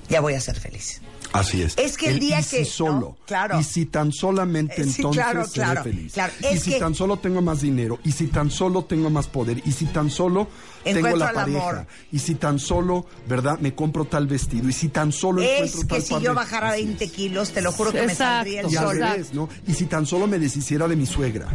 Ya 0.09 0.21
voy 0.21 0.33
a 0.33 0.41
ser 0.41 0.59
feliz. 0.59 1.01
Así 1.31 1.63
es. 1.63 1.75
Es 1.79 1.97
que 1.97 2.09
el 2.09 2.19
día 2.19 2.39
y 2.41 2.43
que- 2.43 2.63
Si 2.63 2.65
solo. 2.65 2.93
¿no? 2.93 3.17
Claro. 3.25 3.59
Y 3.59 3.63
si 3.63 3.87
tan 3.87 4.11
solamente 4.11 4.81
Eh, 4.81 4.85
sí, 4.85 4.95
entonces 4.97 5.23
claro, 5.23 5.45
seré 5.47 5.53
claro, 5.65 5.83
feliz. 5.83 6.13
claro. 6.13 6.33
Y 6.41 6.45
Es 6.45 6.61
si 6.63 6.71
que- 6.73 6.79
tan 6.79 6.93
solo 6.93 7.17
tengo 7.17 7.41
más 7.41 7.61
dinero. 7.61 7.97
Y 8.03 8.11
si 8.11 8.27
tan 8.27 8.51
solo 8.51 8.83
tengo 8.85 9.09
más 9.09 9.25
poder. 9.27 9.63
Y 9.65 9.71
si 9.71 9.85
tan 9.85 10.11
solo 10.11 10.47
tengo 10.83 11.15
la 11.15 11.29
el 11.29 11.33
pareja. 11.35 11.69
amor. 11.69 11.87
Y 12.11 12.19
si 12.19 12.35
tan 12.35 12.59
solo, 12.59 13.05
¿verdad? 13.27 13.59
Me 13.59 13.73
compro 13.73 14.05
tal 14.05 14.27
vestido. 14.27 14.67
Y 14.69 14.73
si 14.73 14.89
tan 14.89 15.11
solo 15.11 15.41
Es 15.41 15.49
encuentro 15.51 15.81
que 15.81 15.87
tal 15.87 16.01
si 16.03 16.13
par 16.13 16.21
yo 16.21 16.33
bajara 16.33 16.69
Así 16.71 16.83
20 16.85 17.05
es. 17.05 17.11
kilos, 17.11 17.51
te 17.51 17.61
lo 17.61 17.71
juro 17.71 17.91
que 17.91 18.05
me 18.05 18.15
saldría 18.15 18.61
el 18.61 18.71
Y 18.71 18.75
al 18.75 18.85
sol. 18.85 18.97
revés, 18.99 19.33
¿no? 19.33 19.49
Y 19.67 19.73
si 19.73 19.85
tan 19.85 20.05
solo 20.05 20.27
me 20.27 20.39
deshiciera 20.39 20.87
de 20.87 20.95
mi 20.95 21.05
suegra. 21.05 21.47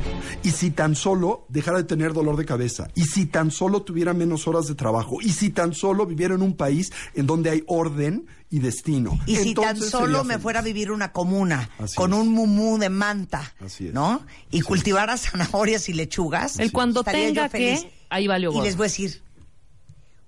Y 0.43 0.51
si 0.51 0.71
tan 0.71 0.95
solo 0.95 1.45
dejara 1.49 1.79
de 1.79 1.85
tener 1.85 2.13
dolor 2.13 2.37
de 2.37 2.45
cabeza. 2.45 2.89
Y 2.95 3.05
si 3.05 3.27
tan 3.27 3.51
solo 3.51 3.83
tuviera 3.83 4.15
menos 4.15 4.47
horas 4.49 4.67
de 4.67 4.75
trabajo. 4.75 5.19
Y 5.21 5.31
si 5.31 5.51
tan 5.51 5.75
solo 5.75 6.07
viviera 6.07 6.35
en 6.35 6.43
un 6.43 6.57
país 6.57 6.93
en 7.15 7.27
donde 7.27 7.51
hay 7.51 7.65
orden 7.67 8.27
y 8.51 8.61
destino. 8.61 9.19
Y 9.27 9.37
si 9.37 9.53
tan 9.55 9.77
solo 9.77 10.25
me 10.25 10.39
fuera 10.39 10.61
a 10.61 10.63
vivir 10.63 10.91
una 10.91 11.13
comuna 11.13 11.69
Así 11.79 11.95
con 11.97 12.13
es. 12.15 12.19
un 12.19 12.29
mumú 12.33 12.79
de 12.79 12.89
manta, 12.89 13.53
Así 13.61 13.89
es. 13.89 13.93
¿no? 13.95 14.23
Y 14.51 14.59
Sí. 14.59 14.63
cultivara 14.63 15.17
zanahorias 15.19 15.89
y 15.91 15.93
lechugas. 15.93 16.59
El 16.59 16.73
cuando 16.73 17.01
estaría 17.01 17.29
yo 17.29 17.35
tenga 17.35 17.49
feliz. 17.51 17.83
que, 17.83 17.98
ahí 18.11 18.27
valió 18.27 18.53
Y 18.53 18.61
les 18.63 18.77
voy 18.77 18.85
a 18.85 18.89
decir, 18.89 19.23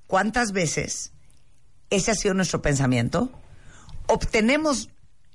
¿cuántas 0.07 0.53
veces 0.53 1.13
ese 1.91 2.11
ha 2.11 2.15
sido 2.15 2.35
nuestro 2.35 2.63
pensamiento? 2.63 3.31
Obtenemos 4.07 4.89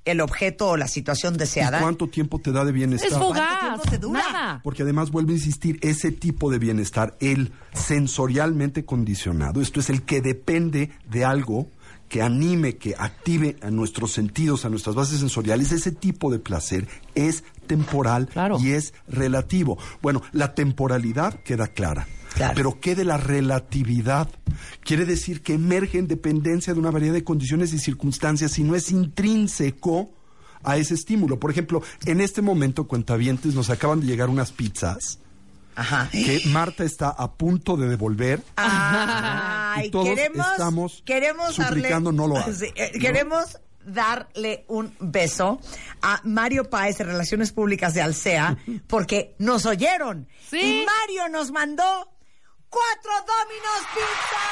el 0.04 0.20
objeto 0.20 0.68
o 0.68 0.76
la 0.76 0.86
situación 0.86 1.34
¿Y 1.34 1.38
deseada. 1.38 1.80
cuánto 1.80 2.08
tiempo 2.08 2.38
te 2.38 2.52
da 2.52 2.64
de 2.64 2.72
bienestar? 2.72 3.10
Es 3.10 3.18
fugaz. 3.18 3.58
¿Cuánto 3.58 3.82
tiempo 3.82 3.90
te 3.90 3.98
dura? 3.98 4.20
Nada. 4.20 4.60
Porque 4.62 4.82
además 4.82 5.10
vuelvo 5.10 5.30
a 5.30 5.34
insistir, 5.34 5.78
ese 5.82 6.12
tipo 6.12 6.50
de 6.50 6.58
bienestar, 6.58 7.16
el 7.20 7.52
sensorialmente 7.74 8.84
condicionado, 8.84 9.60
esto 9.60 9.80
es 9.80 9.90
el 9.90 10.02
que 10.02 10.20
depende 10.20 10.90
de 11.10 11.24
algo 11.24 11.68
que 12.08 12.22
anime, 12.22 12.76
que 12.76 12.94
active 12.96 13.56
a 13.62 13.70
nuestros 13.72 14.12
sentidos, 14.12 14.64
a 14.64 14.68
nuestras 14.68 14.94
bases 14.94 15.18
sensoriales, 15.18 15.72
ese 15.72 15.90
tipo 15.90 16.30
de 16.30 16.38
placer 16.38 16.86
es 17.16 17.42
temporal 17.66 18.28
Claro. 18.28 18.58
y 18.60 18.70
es 18.72 18.94
relativo. 19.08 19.76
Bueno, 20.02 20.22
la 20.30 20.54
temporalidad 20.54 21.34
queda 21.42 21.66
clara. 21.66 22.06
Claro. 22.36 22.52
Pero 22.54 22.80
¿qué 22.80 22.94
de 22.94 23.04
la 23.04 23.16
relatividad? 23.16 24.28
Quiere 24.84 25.06
decir 25.06 25.42
que 25.42 25.54
emerge 25.54 25.98
en 25.98 26.06
dependencia 26.06 26.74
de 26.74 26.78
una 26.78 26.90
variedad 26.90 27.14
de 27.14 27.24
condiciones 27.24 27.72
y 27.72 27.78
circunstancias 27.78 28.58
y 28.58 28.62
no 28.62 28.76
es 28.76 28.90
intrínseco 28.90 30.10
a 30.62 30.76
ese 30.76 30.92
estímulo. 30.94 31.40
Por 31.40 31.50
ejemplo, 31.50 31.82
en 32.04 32.20
este 32.20 32.42
momento, 32.42 32.86
cuentavientes, 32.86 33.54
nos 33.54 33.70
acaban 33.70 34.00
de 34.00 34.06
llegar 34.06 34.28
unas 34.28 34.52
pizzas 34.52 35.18
Ajá. 35.76 36.10
que 36.12 36.42
Marta 36.48 36.84
está 36.84 37.08
a 37.08 37.32
punto 37.32 37.76
de 37.78 37.88
devolver. 37.88 38.42
Ay, 38.56 39.86
Y 39.86 39.90
todos 39.90 40.08
queremos, 40.08 40.46
estamos 40.52 41.02
queremos 41.06 41.54
suplicando 41.54 42.10
darle, 42.10 42.16
no 42.18 42.26
lo 42.26 42.36
haga, 42.36 42.52
Sí, 42.52 42.66
eh, 42.74 42.90
¿no? 42.94 43.00
Queremos 43.00 43.60
darle 43.86 44.64
un 44.68 44.92
beso 45.00 45.60
a 46.02 46.20
Mario 46.24 46.68
Páez 46.68 46.98
de 46.98 47.04
Relaciones 47.04 47.52
Públicas 47.52 47.94
de 47.94 48.02
Alsea 48.02 48.58
porque 48.88 49.34
nos 49.38 49.64
oyeron. 49.64 50.28
Sí. 50.50 50.58
Y 50.58 50.84
Mario 50.84 51.28
nos 51.30 51.52
mandó 51.52 52.15
cuatro 52.76 53.12
Domino's 53.26 53.86
Pizza. 53.94 54.44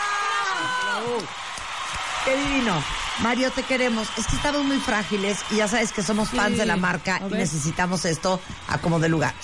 ¡Qué 2.25 2.37
divino! 2.37 2.83
Mario, 3.21 3.51
te 3.53 3.63
queremos. 3.63 4.09
Es 4.17 4.27
que 4.27 4.37
estamos 4.37 4.65
muy 4.65 4.79
frágiles 4.79 5.39
y 5.51 5.57
ya 5.57 5.69
sabes 5.69 5.93
que 5.93 6.03
somos 6.03 6.31
Sí. 6.31 6.37
fans 6.37 6.57
de 6.57 6.65
la 6.67 6.77
marca 6.77 7.21
y 7.31 7.35
necesitamos 7.35 8.05
esto 8.07 8.41
a 8.69 8.79
como 8.79 8.99
de 8.99 9.09
lugar. 9.09 9.35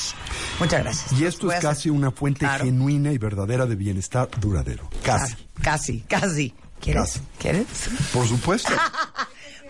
Muchas 0.59 0.83
gracias. 0.83 1.13
Y 1.13 1.25
esto 1.27 1.51
es 1.53 1.59
hacer- 1.59 1.71
casi 1.71 1.91
una 1.91 2.11
fuente 2.11 2.41
Claro. 2.47 2.65
genuina 2.65 3.13
y 3.13 3.19
verdadera 3.19 3.67
de 3.67 3.77
bienestar 3.77 4.29
duradero. 4.39 4.89
Casi. 5.05 5.37
Casi, 5.63 6.01
casi. 6.09 6.55
¿Quieres? 6.81 7.03
Casi. 7.13 7.21
¿Quieres? 7.39 7.67
Por 8.13 8.27
supuesto. 8.27 8.73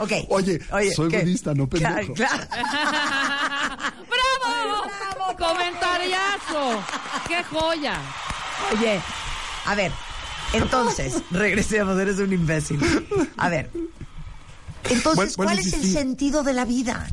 Ok. 0.02 0.12
Oye, 0.30 0.58
soy 0.96 1.10
¿qué? 1.10 1.18
budista, 1.18 1.52
no 1.52 1.66
pendejo. 1.68 2.14
Claro, 2.14 2.46
claro. 2.48 2.48
¡Bravo! 4.08 4.88
Bravo, 4.88 5.36
¡Comentariazo! 5.36 6.82
¡Qué 7.28 7.44
joya! 7.44 8.00
Oye, 8.72 9.00
a 9.66 9.74
ver, 9.74 9.92
entonces, 10.52 11.22
regresemos, 11.30 11.98
eres 11.98 12.18
un 12.18 12.32
imbécil. 12.32 12.80
A 13.36 13.48
ver, 13.48 13.70
entonces, 14.88 15.36
¿cuál 15.36 15.58
es 15.58 15.72
el 15.72 15.84
sentido 15.84 16.42
de 16.42 16.52
la 16.52 16.64
vida? 16.64 17.06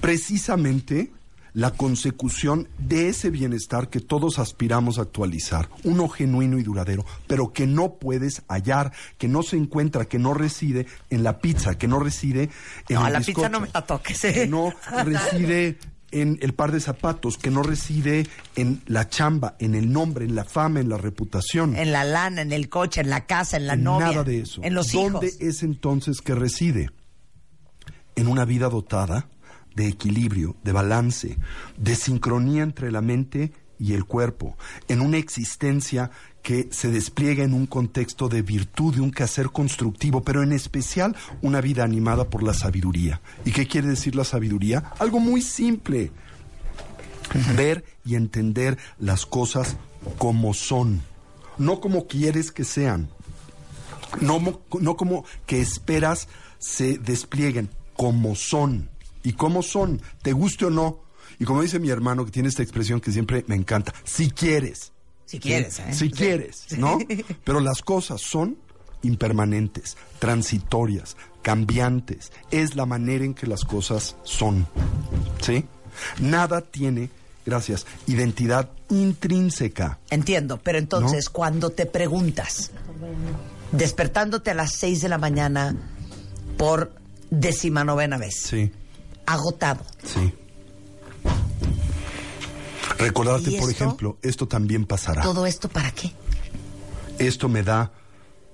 precisamente 0.00 1.12
la 1.52 1.72
consecución 1.72 2.68
de 2.78 3.08
ese 3.08 3.30
bienestar 3.30 3.88
que 3.88 4.00
todos 4.00 4.38
aspiramos 4.38 4.98
a 4.98 5.02
actualizar, 5.02 5.68
uno 5.82 6.08
genuino 6.08 6.58
y 6.58 6.62
duradero, 6.62 7.04
pero 7.26 7.52
que 7.52 7.66
no 7.66 7.94
puedes 7.94 8.42
hallar, 8.48 8.92
que 9.18 9.26
no 9.26 9.42
se 9.42 9.56
encuentra, 9.56 10.04
que 10.04 10.20
no 10.20 10.32
reside 10.32 10.86
en 11.10 11.24
la 11.24 11.40
pizza, 11.40 11.76
que 11.76 11.88
no 11.88 11.98
reside 11.98 12.50
en 12.88 12.96
No, 12.96 13.06
el 13.06 13.12
la 13.14 13.20
pizza 13.20 13.48
no 13.48 13.60
me 13.60 13.68
la 13.74 13.82
toques, 13.82 14.24
¿eh? 14.24 14.32
que 14.32 14.46
no 14.46 14.72
reside 15.04 15.78
en 16.12 16.38
el 16.42 16.54
par 16.54 16.72
de 16.72 16.80
zapatos, 16.80 17.38
que 17.38 17.50
no 17.50 17.62
reside 17.62 18.26
en 18.56 18.82
la 18.86 19.08
chamba, 19.08 19.56
en 19.58 19.74
el 19.74 19.92
nombre, 19.92 20.24
en 20.24 20.34
la 20.34 20.44
fama, 20.44 20.80
en 20.80 20.88
la 20.88 20.96
reputación. 20.98 21.76
En 21.76 21.92
la 21.92 22.04
lana, 22.04 22.42
en 22.42 22.52
el 22.52 22.68
coche, 22.68 23.00
en 23.00 23.10
la 23.10 23.26
casa, 23.26 23.56
en 23.56 23.66
la 23.66 23.74
En 23.74 23.84
novia. 23.84 24.06
Nada 24.08 24.24
de 24.24 24.40
eso. 24.40 24.60
En 24.64 24.74
los 24.74 24.92
¿Dónde 24.92 25.28
hijos. 25.28 25.40
es 25.40 25.62
entonces 25.62 26.20
que 26.20 26.34
reside? 26.34 26.90
en 28.16 28.28
una 28.28 28.44
vida 28.44 28.68
dotada 28.68 29.28
de 29.74 29.86
equilibrio, 29.88 30.56
de 30.62 30.72
balance, 30.72 31.38
de 31.78 31.94
sincronía 31.94 32.62
entre 32.62 32.90
la 32.90 33.00
mente 33.00 33.52
y 33.80 33.94
el 33.94 34.04
cuerpo, 34.04 34.56
en 34.88 35.00
una 35.00 35.16
existencia 35.16 36.10
que 36.42 36.68
se 36.70 36.90
despliega 36.90 37.42
en 37.42 37.54
un 37.54 37.66
contexto 37.66 38.28
de 38.28 38.42
virtud, 38.42 38.94
de 38.94 39.00
un 39.00 39.10
quehacer 39.10 39.50
constructivo, 39.50 40.22
pero 40.22 40.42
en 40.42 40.52
especial 40.52 41.16
una 41.42 41.60
vida 41.60 41.82
animada 41.82 42.24
por 42.24 42.42
la 42.42 42.54
sabiduría. 42.54 43.20
¿Y 43.44 43.52
qué 43.52 43.66
quiere 43.66 43.88
decir 43.88 44.14
la 44.14 44.24
sabiduría? 44.24 44.92
Algo 44.98 45.18
muy 45.18 45.42
simple. 45.42 46.12
Ver 47.56 47.84
y 48.04 48.16
entender 48.16 48.76
las 48.98 49.24
cosas 49.24 49.76
como 50.18 50.52
son, 50.54 51.00
no 51.58 51.80
como 51.80 52.06
quieres 52.06 52.50
que 52.50 52.64
sean, 52.64 53.08
no, 54.20 54.60
no 54.80 54.96
como 54.96 55.24
que 55.46 55.60
esperas 55.60 56.28
se 56.58 56.98
desplieguen, 56.98 57.70
como 57.94 58.34
son. 58.34 58.90
¿Y 59.22 59.34
cómo 59.34 59.62
son? 59.62 60.00
¿Te 60.22 60.32
guste 60.32 60.66
o 60.66 60.70
no? 60.70 61.00
Y 61.40 61.44
como 61.44 61.62
dice 61.62 61.80
mi 61.80 61.88
hermano, 61.88 62.24
que 62.24 62.30
tiene 62.30 62.48
esta 62.48 62.62
expresión 62.62 63.00
que 63.00 63.10
siempre 63.10 63.44
me 63.48 63.56
encanta, 63.56 63.92
si 64.04 64.30
quieres. 64.30 64.92
Si 65.24 65.40
quieres, 65.40 65.78
¿eh? 65.78 65.92
Si 65.92 66.10
quieres, 66.10 66.66
¿no? 66.76 66.98
Pero 67.44 67.60
las 67.60 67.80
cosas 67.82 68.20
son 68.20 68.58
impermanentes, 69.02 69.96
transitorias, 70.18 71.16
cambiantes. 71.42 72.30
Es 72.50 72.76
la 72.76 72.84
manera 72.84 73.24
en 73.24 73.34
que 73.34 73.46
las 73.46 73.64
cosas 73.64 74.16
son. 74.22 74.66
¿Sí? 75.40 75.64
Nada 76.18 76.60
tiene, 76.60 77.10
gracias, 77.46 77.86
identidad 78.06 78.70
intrínseca. 78.90 79.98
Entiendo, 80.10 80.60
pero 80.62 80.78
entonces 80.78 81.26
¿No? 81.26 81.32
cuando 81.32 81.70
te 81.70 81.86
preguntas, 81.86 82.70
despertándote 83.72 84.50
a 84.50 84.54
las 84.54 84.72
6 84.74 85.00
de 85.02 85.08
la 85.08 85.18
mañana 85.18 85.74
por 86.58 86.92
decimanovena 87.30 88.18
vez, 88.18 88.34
Sí, 88.44 88.70
agotado, 89.26 89.84
sí. 90.04 90.34
Recordarte, 93.00 93.50
¿Y 93.50 93.58
por 93.58 93.70
esto? 93.70 93.84
ejemplo, 93.84 94.18
esto 94.22 94.46
también 94.48 94.84
pasará. 94.86 95.22
¿todo 95.22 95.46
esto 95.46 95.68
para 95.68 95.90
qué? 95.90 96.12
Esto 97.18 97.48
me 97.48 97.62
da 97.62 97.92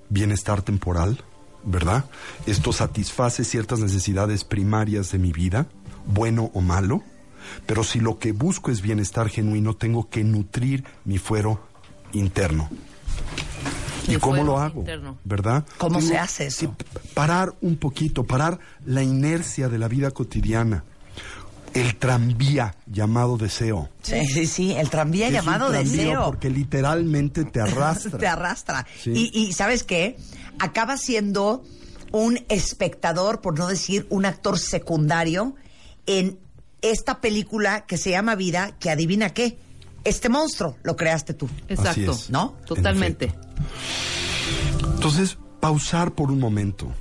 bienestar 0.09 0.61
temporal, 0.61 1.23
¿verdad? 1.63 2.05
Esto 2.45 2.71
satisface 2.73 3.43
ciertas 3.43 3.79
necesidades 3.79 4.43
primarias 4.43 5.11
de 5.11 5.19
mi 5.19 5.31
vida, 5.31 5.67
bueno 6.05 6.51
o 6.53 6.61
malo, 6.61 7.03
pero 7.65 7.83
si 7.83 7.99
lo 7.99 8.19
que 8.19 8.31
busco 8.31 8.71
es 8.71 8.81
bienestar 8.81 9.29
genuino, 9.29 9.75
tengo 9.75 10.09
que 10.09 10.23
nutrir 10.23 10.83
mi 11.05 11.17
fuero 11.17 11.61
interno. 12.13 12.69
¿Y 14.07 14.15
cómo 14.17 14.43
lo 14.43 14.59
hago? 14.59 14.79
interno. 14.81 15.17
¿Verdad? 15.25 15.65
¿Cómo 15.77 15.99
Tengo 15.99 16.11
se 16.11 16.17
hace 16.17 16.47
eso? 16.47 16.73
que 16.77 16.85
parar 17.13 17.55
un 17.61 17.75
poquito, 17.75 18.23
parar 18.23 18.59
la 18.85 19.03
inercia 19.03 19.67
de 19.67 19.77
la 19.77 19.89
vida 19.89 20.11
cotidiana. 20.11 20.85
El 21.79 21.95
tranvía 21.97 22.75
llamado 22.85 23.37
deseo. 23.37 23.89
Sí, 24.01 24.25
sí, 24.25 24.47
sí, 24.47 24.71
el 24.71 24.89
tranvía 24.89 25.27
Es 25.27 25.31
un 25.31 25.35
llamado 25.35 25.69
tranvía 25.69 25.91
deseo. 25.91 26.25
Porque 26.25 26.49
literalmente 26.49 27.45
te 27.45 27.61
arrastra. 27.61 28.17
te 28.17 28.27
arrastra. 28.27 28.85
Sí. 29.01 29.31
Y, 29.33 29.39
y 29.47 29.53
¿sabes 29.53 29.83
qué? 29.83 30.17
Acaba 30.59 30.97
siendo 30.97 31.63
un 32.11 32.39
espectador, 32.49 33.41
por 33.41 33.59
no 33.59 33.67
decir 33.67 34.07
un 34.09 34.25
actor 34.25 34.57
secundario, 34.57 35.55
en 36.05 36.39
esta 36.81 37.21
película 37.21 37.85
que 37.85 37.97
se 37.97 38.11
llama 38.11 38.35
Vida, 38.35 38.71
que 38.79 38.89
adivina 38.89 39.29
qué. 39.31 39.57
Este 40.03 40.29
monstruo 40.29 40.77
lo 40.83 40.95
creaste 40.95 41.33
tú. 41.33 41.49
Exacto. 41.67 42.11
es. 42.11 42.29
¿No? 42.29 42.55
Totalmente. 42.65 43.33
Entonces, 44.93 45.37
pausar 45.59 46.13
por 46.13 46.31
un 46.31 46.39
momento, 46.39 46.91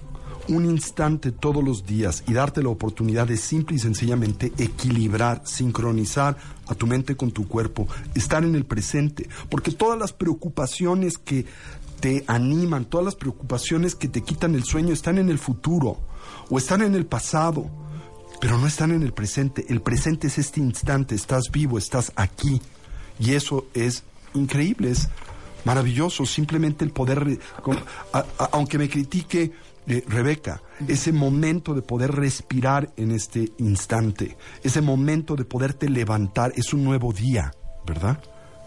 un 0.49 0.65
instante 0.65 1.33
todos 1.33 1.63
los 1.63 1.87
días 1.87 2.25
y 2.27 2.33
darte 2.33 2.63
la 2.63 2.69
oportunidad 2.69 3.27
de 3.27 3.37
simple 3.37 3.77
y 3.77 3.79
sencillamente 3.79 4.53
equilibrar, 4.59 5.43
sincronizar 5.45 6.37
a 6.67 6.75
tu 6.75 6.87
mente 6.87 7.17
con 7.17 7.33
tu 7.33 7.49
cuerpo, 7.49 7.89
estar 8.15 8.45
en 8.45 8.55
el 8.55 8.65
presente, 8.65 9.29
porque 9.51 9.73
todas 9.73 9.99
las 9.99 10.13
preocupaciones 10.13 11.19
que 11.19 11.47
te 12.01 12.25
animan, 12.27 12.85
todas 12.85 13.05
las 13.05 13.15
preocupaciones 13.17 13.95
que 13.95 14.09
te 14.09 14.23
quitan 14.23 14.55
el 14.55 14.65
sueño 14.65 14.93
están 14.93 15.19
en 15.19 15.29
el 15.29 15.39
futuro 15.39 15.99
o 16.51 16.59
están 16.59 16.83
en 16.83 16.95
el 16.95 17.07
pasado, 17.07 17.69
pero 18.41 18.59
no 18.59 18.67
están 18.67 18.91
en 18.93 19.03
el 19.03 19.13
presente. 19.13 19.65
El 19.69 19.81
presente 19.81 20.27
es 20.27 20.39
este 20.39 20.61
instante, 20.61 21.15
estás 21.15 21.51
vivo, 21.51 21.79
estás 21.79 22.13
aquí 22.17 22.61
y 23.19 23.33
eso 23.33 23.67
es 23.75 24.05
increíble, 24.35 24.91
es 24.91 25.09
maravilloso, 25.65 26.25
simplemente 26.27 26.85
el 26.85 26.93
poder, 26.93 27.41
aunque 28.53 28.79
me 28.79 28.89
critique 28.89 29.53
eh, 29.89 30.05
Rebeca, 30.09 30.63
ese 30.89 31.13
momento 31.13 31.75
de 31.75 31.83
poder 31.83 32.13
respirar 32.13 32.93
en 32.97 33.13
este 33.13 33.53
instante, 33.59 34.37
ese 34.63 34.81
momento 34.81 35.37
de 35.37 35.45
poderte 35.45 35.89
levantar, 35.89 36.53
es 36.57 36.73
un 36.73 36.85
nuevo 36.85 37.13
día, 37.13 37.53
¿verdad? 37.87 38.21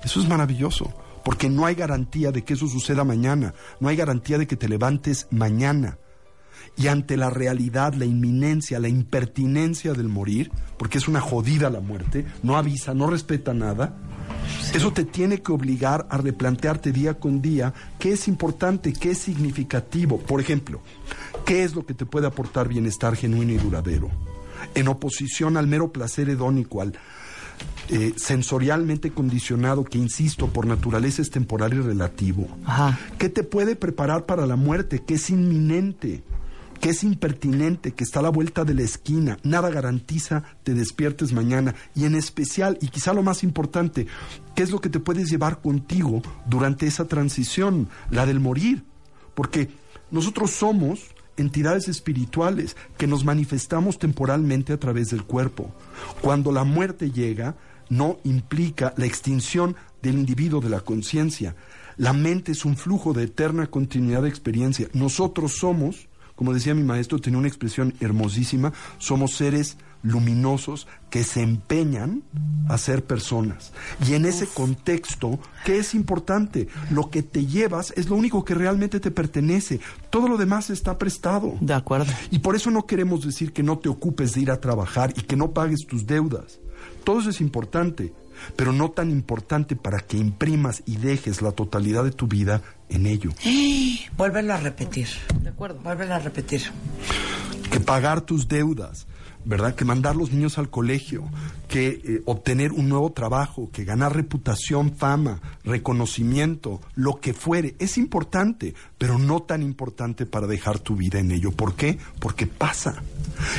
Eso 0.04 0.22
es 0.22 0.30
maravilloso, 0.30 0.94
porque 1.26 1.50
no 1.50 1.66
hay 1.66 1.76
garantía 1.76 2.32
de 2.32 2.44
que 2.44 2.54
eso 2.54 2.68
suceda 2.68 3.04
mañana, 3.04 3.54
no 3.80 3.90
hay 3.90 3.98
garantía 3.98 4.38
de 4.38 4.48
que 4.48 4.56
te 4.56 4.70
levantes 4.70 5.28
mañana. 5.30 5.98
Y 6.78 6.88
ante 6.88 7.18
la 7.18 7.30
realidad, 7.30 7.94
la 7.94 8.06
inminencia, 8.06 8.80
la 8.80 8.88
impertinencia 8.88 9.94
del 9.94 10.08
morir, 10.08 10.52
porque 10.78 10.98
es 10.98 11.10
una 11.10 11.20
jodida 11.20 11.70
la 11.70 11.82
muerte, 11.82 12.26
no 12.44 12.56
avisa, 12.56 12.94
no 12.94 13.08
respeta 13.08 13.54
nada, 13.54 13.98
eso 14.74 14.94
te 14.94 15.04
tiene 15.04 15.42
que 15.42 15.52
obligar 15.52 16.08
a 16.10 16.18
replantearte 16.18 16.92
día 16.92 17.16
con 17.16 17.42
día 17.42 17.74
qué 17.98 18.14
es 18.14 18.28
importante, 18.28 18.94
qué 18.94 19.12
es 19.12 19.18
significativo. 19.18 20.20
Por 20.20 20.42
ejemplo, 20.42 20.82
¿qué 21.46 21.64
es 21.64 21.76
lo 21.76 21.86
que 21.86 21.94
te 21.94 22.06
puede 22.06 22.28
aportar 22.28 22.68
bienestar 22.68 23.16
genuino 23.16 23.54
y 23.54 23.58
duradero? 23.58 24.10
En 24.76 24.88
oposición 24.88 25.58
al 25.58 25.68
mero 25.68 25.92
placer 25.92 26.30
hedónico, 26.30 26.82
al 26.82 26.94
eh, 27.90 28.14
sensorialmente 28.18 29.12
condicionado, 29.12 29.84
que 29.84 29.98
insisto, 29.98 30.48
por 30.48 30.68
naturaleza 30.68 31.24
es 31.24 31.32
temporal 31.32 31.74
y 31.74 31.80
relativo. 31.80 32.48
Ajá. 32.66 33.00
¿Qué 33.18 33.30
te 33.30 33.44
puede 33.44 33.76
preparar 33.76 34.26
para 34.28 34.46
la 34.46 34.56
muerte? 34.56 35.02
¿Qué 35.06 35.16
es 35.16 35.30
inminente? 35.32 36.22
¿Qué 36.80 36.90
es 36.90 37.04
impertinente? 37.04 37.94
Que 37.94 38.04
está 38.04 38.20
a 38.20 38.24
la 38.24 38.30
vuelta 38.30 38.64
de 38.64 38.74
la 38.74 38.84
esquina. 38.84 39.38
Nada 39.44 39.70
garantiza 39.70 40.44
te 40.64 40.74
despiertes 40.74 41.34
mañana. 41.34 41.76
Y 41.94 42.06
en 42.06 42.16
especial, 42.16 42.78
y 42.82 42.88
quizá 42.88 43.14
lo 43.14 43.24
más 43.24 43.44
importante, 43.44 44.08
¿qué 44.56 44.64
es 44.64 44.72
lo 44.72 44.80
que 44.80 44.90
te 44.90 45.00
puedes 45.00 45.30
llevar 45.30 45.62
contigo 45.62 46.22
durante 46.48 46.88
esa 46.88 47.06
transición? 47.08 47.90
La 48.10 48.26
del 48.26 48.40
morir. 48.40 48.84
Porque 49.36 49.70
nosotros 50.12 50.52
somos 50.52 51.02
entidades 51.38 51.88
espirituales 51.88 52.76
que 52.98 53.08
nos 53.08 53.26
manifestamos 53.26 53.98
temporalmente 53.98 54.74
a 54.74 54.80
través 54.80 55.10
del 55.10 55.24
cuerpo. 55.24 55.74
Cuando 56.22 56.52
la 56.52 56.64
muerte 56.64 57.12
llega, 57.12 57.56
no 57.90 58.20
implica 58.24 58.94
la 58.98 59.06
extinción 59.06 59.76
del 60.02 60.16
individuo 60.16 60.62
de 60.62 60.70
la 60.70 60.82
conciencia. 60.82 61.56
La 61.98 62.14
mente 62.14 62.52
es 62.54 62.66
un 62.66 62.78
flujo 62.78 63.14
de 63.14 63.24
eterna 63.24 63.68
continuidad 63.68 64.24
de 64.24 64.30
experiencia. 64.30 64.88
Nosotros 64.94 65.54
somos, 65.58 66.09
como 66.40 66.54
decía 66.54 66.74
mi 66.74 66.84
maestro, 66.84 67.20
tenía 67.20 67.38
una 67.38 67.50
expresión 67.50 67.94
hermosísima, 68.00 68.72
somos 68.98 69.34
seres 69.34 69.76
luminosos 70.04 70.88
que 71.10 71.26
se 71.26 71.42
empeñan 71.42 72.24
a 72.70 72.78
ser 72.78 73.04
personas. 73.04 73.74
Y 74.08 74.14
en 74.14 74.24
ese 74.24 74.48
contexto, 74.48 75.38
¿qué 75.66 75.80
es 75.80 75.94
importante? 75.94 76.70
Lo 76.92 77.10
que 77.10 77.24
te 77.24 77.46
llevas 77.46 77.92
es 77.98 78.08
lo 78.08 78.16
único 78.16 78.46
que 78.46 78.54
realmente 78.56 79.02
te 79.02 79.12
pertenece. 79.12 79.82
Todo 80.10 80.30
lo 80.30 80.38
demás 80.38 80.70
está 80.70 80.98
prestado. 80.98 81.58
De 81.60 81.74
acuerdo. 81.74 82.14
Y 82.32 82.40
por 82.40 82.56
eso 82.56 82.72
no 82.72 82.86
queremos 82.86 83.26
decir 83.26 83.52
que 83.52 83.62
no 83.62 83.78
te 83.78 83.90
ocupes 83.90 84.34
de 84.34 84.40
ir 84.40 84.52
a 84.52 84.62
trabajar 84.62 85.14
y 85.18 85.24
que 85.24 85.36
no 85.36 85.52
pagues 85.52 85.86
tus 85.86 86.08
deudas. 86.08 86.62
Todo 87.04 87.20
eso 87.20 87.32
es 87.32 87.42
importante, 87.42 88.14
pero 88.56 88.74
no 88.74 88.92
tan 88.92 89.10
importante 89.10 89.76
para 89.76 90.00
que 90.00 90.18
imprimas 90.18 90.84
y 90.86 90.98
dejes 90.98 91.42
la 91.42 91.52
totalidad 91.52 92.04
de 92.04 92.12
tu 92.12 92.28
vida 92.28 92.62
en 92.90 93.06
ello. 93.06 93.32
Vuélvelo 94.18 94.54
a 94.54 94.58
repetir. 94.58 95.08
De 95.42 95.50
acuerdo. 95.50 95.80
Vuélvelo 95.80 96.16
a 96.16 96.20
repetir. 96.20 96.62
que 97.72 97.80
pagar 97.80 98.22
tus 98.22 98.48
deudas, 98.48 99.06
¿verdad? 99.50 99.74
Que 99.74 99.84
mandar 99.84 100.16
los 100.16 100.32
niños 100.32 100.60
al 100.60 100.70
colegio, 100.70 101.24
que 101.68 101.88
eh, 101.88 102.22
obtener 102.26 102.72
un 102.72 102.88
nuevo 102.88 103.12
trabajo, 103.12 103.72
que 103.74 103.84
ganar 103.84 104.16
reputación, 104.16 104.96
fama, 104.96 105.42
reconocimiento, 105.64 106.80
lo 106.94 107.20
que 107.20 107.34
fuere, 107.34 107.76
es 107.80 107.98
importante, 107.98 108.76
pero 109.00 109.18
no 109.18 109.42
tan 109.42 109.64
importante 109.64 110.28
para 110.28 110.46
dejar 110.46 110.78
tu 110.78 110.96
vida 110.96 111.18
en 111.18 111.32
ello. 111.32 111.52
¿Por 111.52 111.74
qué? 111.74 111.98
Porque 112.20 112.46
pasa. 112.46 113.02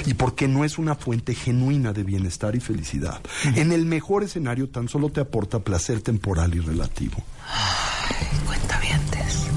Y 0.06 0.14
porque 0.14 0.46
no 0.46 0.64
es 0.64 0.78
una 0.78 0.94
fuente 0.94 1.34
genuina 1.34 1.92
de 1.92 2.04
bienestar 2.04 2.54
y 2.54 2.60
felicidad. 2.60 3.20
En 3.56 3.72
el 3.72 3.84
mejor 3.84 4.22
escenario 4.22 4.68
tan 4.68 4.88
solo 4.88 5.08
te 5.08 5.20
aporta 5.20 5.58
placer 5.58 6.02
temporal 6.02 6.54
y 6.54 6.60
relativo. 6.60 7.16
Cuentavientes. 8.46 9.48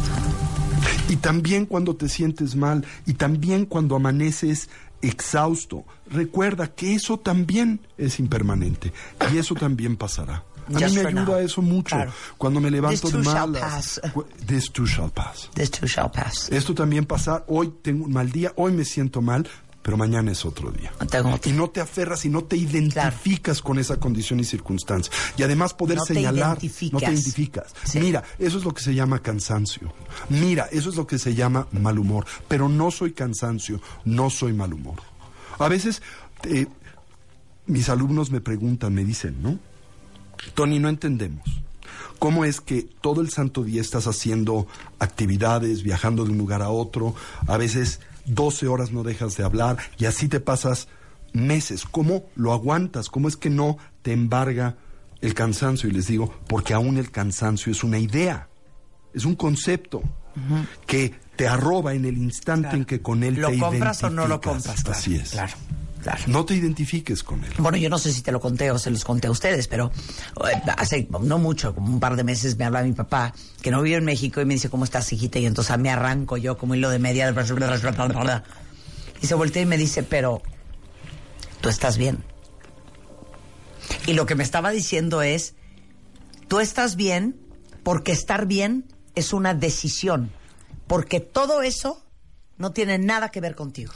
Y 1.10 1.18
también 1.18 1.68
cuando 1.68 1.96
te 1.96 2.10
sientes 2.10 2.56
mal, 2.56 2.84
y 3.06 3.14
también 3.14 3.68
cuando 3.68 3.96
amaneces 3.96 4.70
exhausto, 5.04 5.84
recuerda 6.10 6.68
que 6.74 6.96
eso 6.96 7.18
también 7.20 7.80
es 7.98 8.20
impermanente 8.20 8.92
y 9.32 9.38
eso 9.38 9.56
también 9.56 9.96
pasará. 9.98 10.44
A 10.74 10.80
Just 10.80 10.96
mí 10.96 11.02
me 11.04 11.10
ayuda 11.10 11.26
now. 11.26 11.38
eso 11.40 11.62
mucho 11.62 11.94
Claro. 11.94 12.14
cuando 12.38 12.62
me 12.62 12.72
levanto 12.72 13.10
de 13.10 13.18
malas. 13.18 14.00
This 14.48 14.72
too 14.72 14.86
shall 14.88 15.12
pass. 15.12 15.50
This 15.56 15.70
too 15.70 15.88
shall 15.88 16.10
pass. 16.10 16.50
Esto 16.52 16.74
también 16.74 17.04
pasa, 17.06 17.44
hoy 17.48 17.74
tengo 17.82 18.06
un 18.06 18.14
mal 18.14 18.32
día, 18.32 18.54
hoy 18.56 18.72
me 18.72 18.86
siento 18.86 19.22
mal, 19.22 19.46
pero 19.84 19.98
mañana 19.98 20.32
es 20.32 20.46
otro 20.46 20.72
día. 20.72 20.94
Y 21.44 21.52
no 21.52 21.70
te 21.70 21.82
aferras 21.82 22.24
y 22.24 22.30
no 22.30 22.46
te 22.46 22.56
identificas 22.56 23.62
con 23.62 23.78
esa 23.78 23.98
condición 23.98 24.40
y 24.40 24.46
circunstancia. 24.46 25.14
Y 25.38 25.44
además 25.44 25.74
poder 25.74 25.98
No 25.98 26.06
señalar, 26.06 26.58
no 26.92 27.00
te 27.00 27.06
identificas. 27.06 27.76
Sí. 27.84 28.00
Mira, 28.00 28.24
eso 28.40 28.58
es 28.58 28.64
lo 28.64 28.74
que 28.74 28.82
se 28.82 28.96
llama 28.96 29.20
cansancio. 29.20 29.94
Mira, 30.30 30.68
eso 30.72 30.90
es 30.90 30.96
lo 30.96 31.06
que 31.06 31.20
se 31.20 31.36
llama 31.36 31.68
mal 31.74 32.00
humor. 32.00 32.26
Pero 32.48 32.70
no 32.70 32.92
soy 32.92 33.12
cansancio, 33.12 33.82
no 34.06 34.30
soy 34.30 34.54
mal 34.54 34.74
humor. 34.74 35.02
A 35.60 35.68
veces 35.68 36.02
eh, 36.46 36.68
mis 37.66 37.90
alumnos 37.90 38.32
me 38.32 38.40
preguntan, 38.40 38.94
me 38.94 39.04
dicen, 39.04 39.44
¿no? 39.44 39.60
Tony, 40.56 40.80
no 40.80 40.88
entendemos. 40.88 41.44
¿Cómo 42.20 42.46
es 42.46 42.62
que 42.62 42.84
todo 43.02 43.20
el 43.20 43.32
santo 43.32 43.64
día 43.64 43.82
estás 43.82 44.08
haciendo 44.08 44.66
actividades, 45.00 45.84
viajando 45.84 46.24
de 46.24 46.32
un 46.32 46.38
lugar 46.38 46.62
a 46.62 46.70
otro? 46.70 47.16
A 47.48 47.58
veces 47.58 48.00
12 48.26 48.68
horas 48.68 48.92
no 48.92 49.04
dejas 49.04 49.36
de 49.38 49.44
hablar 49.44 49.78
y 49.98 50.06
así 50.06 50.28
te 50.28 50.40
pasas 50.40 50.88
meses. 51.34 51.86
¿Cómo 51.86 52.26
lo 52.36 52.54
aguantas? 52.54 53.10
¿Cómo 53.10 53.28
es 53.28 53.36
que 53.38 53.50
no 53.50 53.78
te 54.02 54.14
embarga 54.14 54.78
el 55.22 55.34
cansancio? 55.34 55.90
Y 55.90 55.94
les 55.94 56.08
digo, 56.08 56.34
porque 56.48 56.74
aún 56.74 56.98
el 56.98 57.12
cansancio 57.12 57.72
es 57.72 57.84
una 57.84 58.00
idea, 58.00 58.48
es 59.14 59.26
un 59.26 59.36
concepto 59.36 60.02
que 60.88 61.14
te 61.36 61.48
arroba 61.48 61.94
en 61.94 62.06
el 62.06 62.18
instante 62.18 62.76
en 62.76 62.86
que 62.86 63.02
con 63.02 63.24
él 63.24 63.36
¿Lo 63.36 63.50
te 63.50 63.60
compras 63.60 64.04
o 64.04 64.10
no 64.10 64.28
lo 64.28 64.36
identificas. 64.36 64.54
compras? 64.54 64.84
Claro, 64.84 64.98
Así 65.00 65.16
es. 65.16 65.30
Claro, 65.32 65.54
claro. 66.04 66.22
No 66.28 66.46
te 66.46 66.56
identifiques 66.56 67.24
con 67.24 67.44
él. 67.44 67.52
Bueno, 67.58 67.78
yo 67.78 67.90
no 67.90 67.98
sé 67.98 68.14
si 68.14 68.22
te 68.22 68.32
lo 68.32 68.40
conté 68.40 68.70
o 68.70 68.78
se 68.78 68.92
los 68.92 69.04
conté 69.04 69.28
a 69.28 69.32
ustedes, 69.32 69.68
pero 69.68 69.92
eh, 70.48 70.62
hace 70.78 71.08
no 71.22 71.40
mucho, 71.40 71.74
como 71.74 71.88
un 71.88 72.00
par 72.00 72.16
de 72.16 72.24
meses, 72.24 72.58
me 72.58 72.66
habla 72.66 72.84
mi 72.84 72.94
papá, 72.94 73.34
que 73.62 73.72
no 73.72 73.82
vive 73.82 73.98
en 73.98 74.06
México, 74.06 74.42
y 74.42 74.46
me 74.46 74.54
dice, 74.54 74.70
¿cómo 74.70 74.84
estás, 74.84 75.12
hijita? 75.12 75.40
Y 75.40 75.46
entonces 75.46 75.78
me 75.80 75.90
arranco 75.90 76.38
yo 76.38 76.58
como 76.58 76.76
hilo 76.76 76.90
de 76.90 77.00
media. 77.00 77.34
Y 79.22 79.28
se 79.28 79.36
voltea 79.36 79.62
y 79.62 79.66
me 79.66 79.78
dice, 79.78 80.04
pero 80.04 80.42
tú 81.62 81.70
estás 81.70 81.98
bien. 81.98 82.26
Y 84.06 84.14
lo 84.14 84.26
que 84.26 84.36
me 84.36 84.44
estaba 84.44 84.72
diciendo 84.72 85.22
es, 85.22 85.56
tú 86.50 86.60
estás 86.60 86.98
bien 86.98 87.40
porque 87.84 88.12
estar 88.12 88.46
bien 88.48 88.86
es 89.16 89.32
una 89.32 89.54
decisión, 89.54 90.32
porque 90.88 91.22
todo 91.22 91.62
eso 91.62 92.06
no 92.58 92.74
tiene 92.74 92.98
nada 92.98 93.30
que 93.30 93.40
ver 93.40 93.56
contigo. 93.56 93.94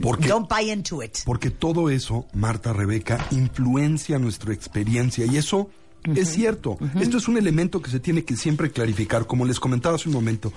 Porque 0.00 0.28
Don't 0.28 0.48
buy 0.48 0.70
into 0.70 1.02
it. 1.02 1.18
Porque 1.24 1.50
todo 1.50 1.90
eso, 1.90 2.26
Marta, 2.32 2.72
Rebeca, 2.72 3.26
influencia 3.30 4.18
nuestra 4.18 4.52
experiencia 4.52 5.26
y 5.26 5.36
eso 5.36 5.70
es 6.04 6.30
cierto. 6.30 6.78
Esto 7.00 7.16
es 7.18 7.28
un 7.28 7.38
elemento 7.38 7.80
que 7.80 7.90
se 7.90 8.00
tiene 8.00 8.24
que 8.24 8.36
siempre 8.36 8.70
clarificar. 8.70 9.26
Como 9.26 9.44
les 9.44 9.58
comentaba 9.58 9.96
hace 9.96 10.08
un 10.08 10.14
momento, 10.14 10.52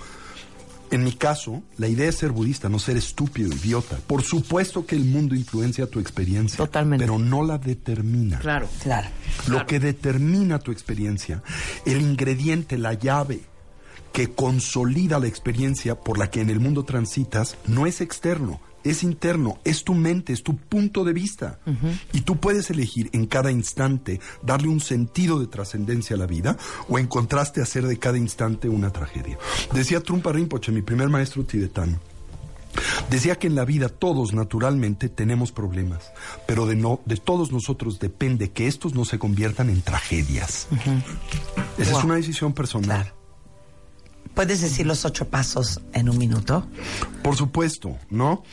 en 0.91 1.03
mi 1.03 1.13
caso, 1.13 1.63
la 1.77 1.87
idea 1.87 2.09
es 2.09 2.15
ser 2.15 2.31
budista, 2.31 2.69
no 2.69 2.79
ser 2.79 2.97
estúpido, 2.97 3.53
idiota. 3.53 3.97
Por 4.07 4.23
supuesto 4.23 4.85
que 4.85 4.95
el 4.95 5.05
mundo 5.05 5.35
influencia 5.35 5.87
tu 5.87 5.99
experiencia, 5.99 6.57
Totalmente. 6.57 7.05
pero 7.05 7.19
no 7.19 7.43
la 7.43 7.57
determina. 7.57 8.39
Claro. 8.39 8.67
Claro. 8.83 9.07
Lo 9.47 9.65
que 9.65 9.79
determina 9.79 10.59
tu 10.59 10.71
experiencia, 10.71 11.43
el 11.85 12.01
ingrediente, 12.01 12.77
la 12.77 12.93
llave 12.93 13.41
que 14.13 14.33
consolida 14.33 15.19
la 15.19 15.27
experiencia 15.27 15.95
por 15.95 16.17
la 16.17 16.31
que 16.31 16.41
en 16.41 16.49
el 16.49 16.59
mundo 16.59 16.83
transitas, 16.83 17.57
no 17.67 17.85
es 17.85 18.01
externo, 18.01 18.59
es 18.89 19.03
interno, 19.03 19.59
es 19.63 19.83
tu 19.83 19.93
mente, 19.93 20.33
es 20.33 20.43
tu 20.43 20.55
punto 20.55 21.03
de 21.03 21.13
vista. 21.13 21.59
Y 22.13 22.21
tú 22.21 22.37
puedes 22.37 22.69
elegir 22.69 23.09
en 23.13 23.25
cada 23.25 23.51
instante 23.51 24.19
darle 24.41 24.67
un 24.67 24.79
sentido 24.79 25.39
de 25.39 25.47
trascendencia 25.47 26.15
a 26.15 26.19
la 26.19 26.27
vida 26.27 26.57
o 26.87 26.99
en 26.99 27.07
contraste 27.07 27.61
hacer 27.61 27.85
de 27.85 27.97
cada 27.97 28.17
instante 28.17 28.69
una 28.69 28.91
tragedia. 28.91 29.37
Decía 29.73 30.01
Trumpa 30.01 30.31
Rinpoche, 30.31 30.71
mi 30.71 30.81
primer 30.81 31.09
maestro 31.09 31.43
tibetano, 31.43 31.99
Decía 33.09 33.35
que 33.35 33.47
en 33.47 33.55
la 33.55 33.65
vida 33.65 33.89
todos 33.89 34.33
naturalmente 34.33 35.09
tenemos 35.09 35.51
problemas, 35.51 36.11
pero 36.45 36.65
de 36.65 36.75
no 36.75 36.99
de 37.05 37.17
todos 37.17 37.51
nosotros 37.51 37.99
depende 37.99 38.51
que 38.51 38.67
estos 38.67 38.93
no 38.93 39.05
se 39.05 39.17
conviertan 39.17 39.69
en 39.69 39.81
tragedias. 39.81 40.67
Esa 41.77 41.97
es 41.97 42.03
una 42.03 42.15
decisión 42.15 42.53
personal. 42.53 43.03
Claro. 43.03 43.16
¿Puedes 44.37 44.61
decir 44.61 44.85
los 44.85 45.03
ocho 45.03 45.27
pasos 45.29 45.81
en 45.93 46.09
un 46.09 46.19
minuto? 46.19 46.67
Por 47.23 47.35
supuesto, 47.35 47.97
¿no? 48.11 48.43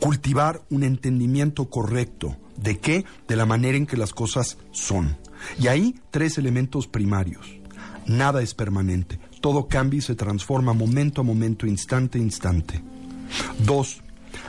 Cultivar 0.00 0.60
un 0.70 0.82
entendimiento 0.82 1.70
correcto 1.70 2.36
de 2.56 2.76
qué, 2.80 3.04
de 3.28 3.36
la 3.36 3.46
manera 3.46 3.78
en 3.78 3.86
que 3.86 3.96
las 3.96 4.12
cosas 4.12 4.58
son. 4.72 5.16
Y 5.60 5.68
ahí 5.68 5.94
tres 6.10 6.36
elementos 6.36 6.88
primarios. 6.88 7.46
Nada 8.06 8.42
es 8.42 8.54
permanente. 8.54 9.20
Todo 9.40 9.68
cambia 9.68 9.98
y 9.98 10.02
se 10.02 10.16
transforma 10.16 10.72
momento 10.72 11.20
a 11.20 11.24
momento, 11.24 11.68
instante 11.68 12.18
a 12.18 12.22
instante. 12.22 12.82
Dos, 13.60 14.02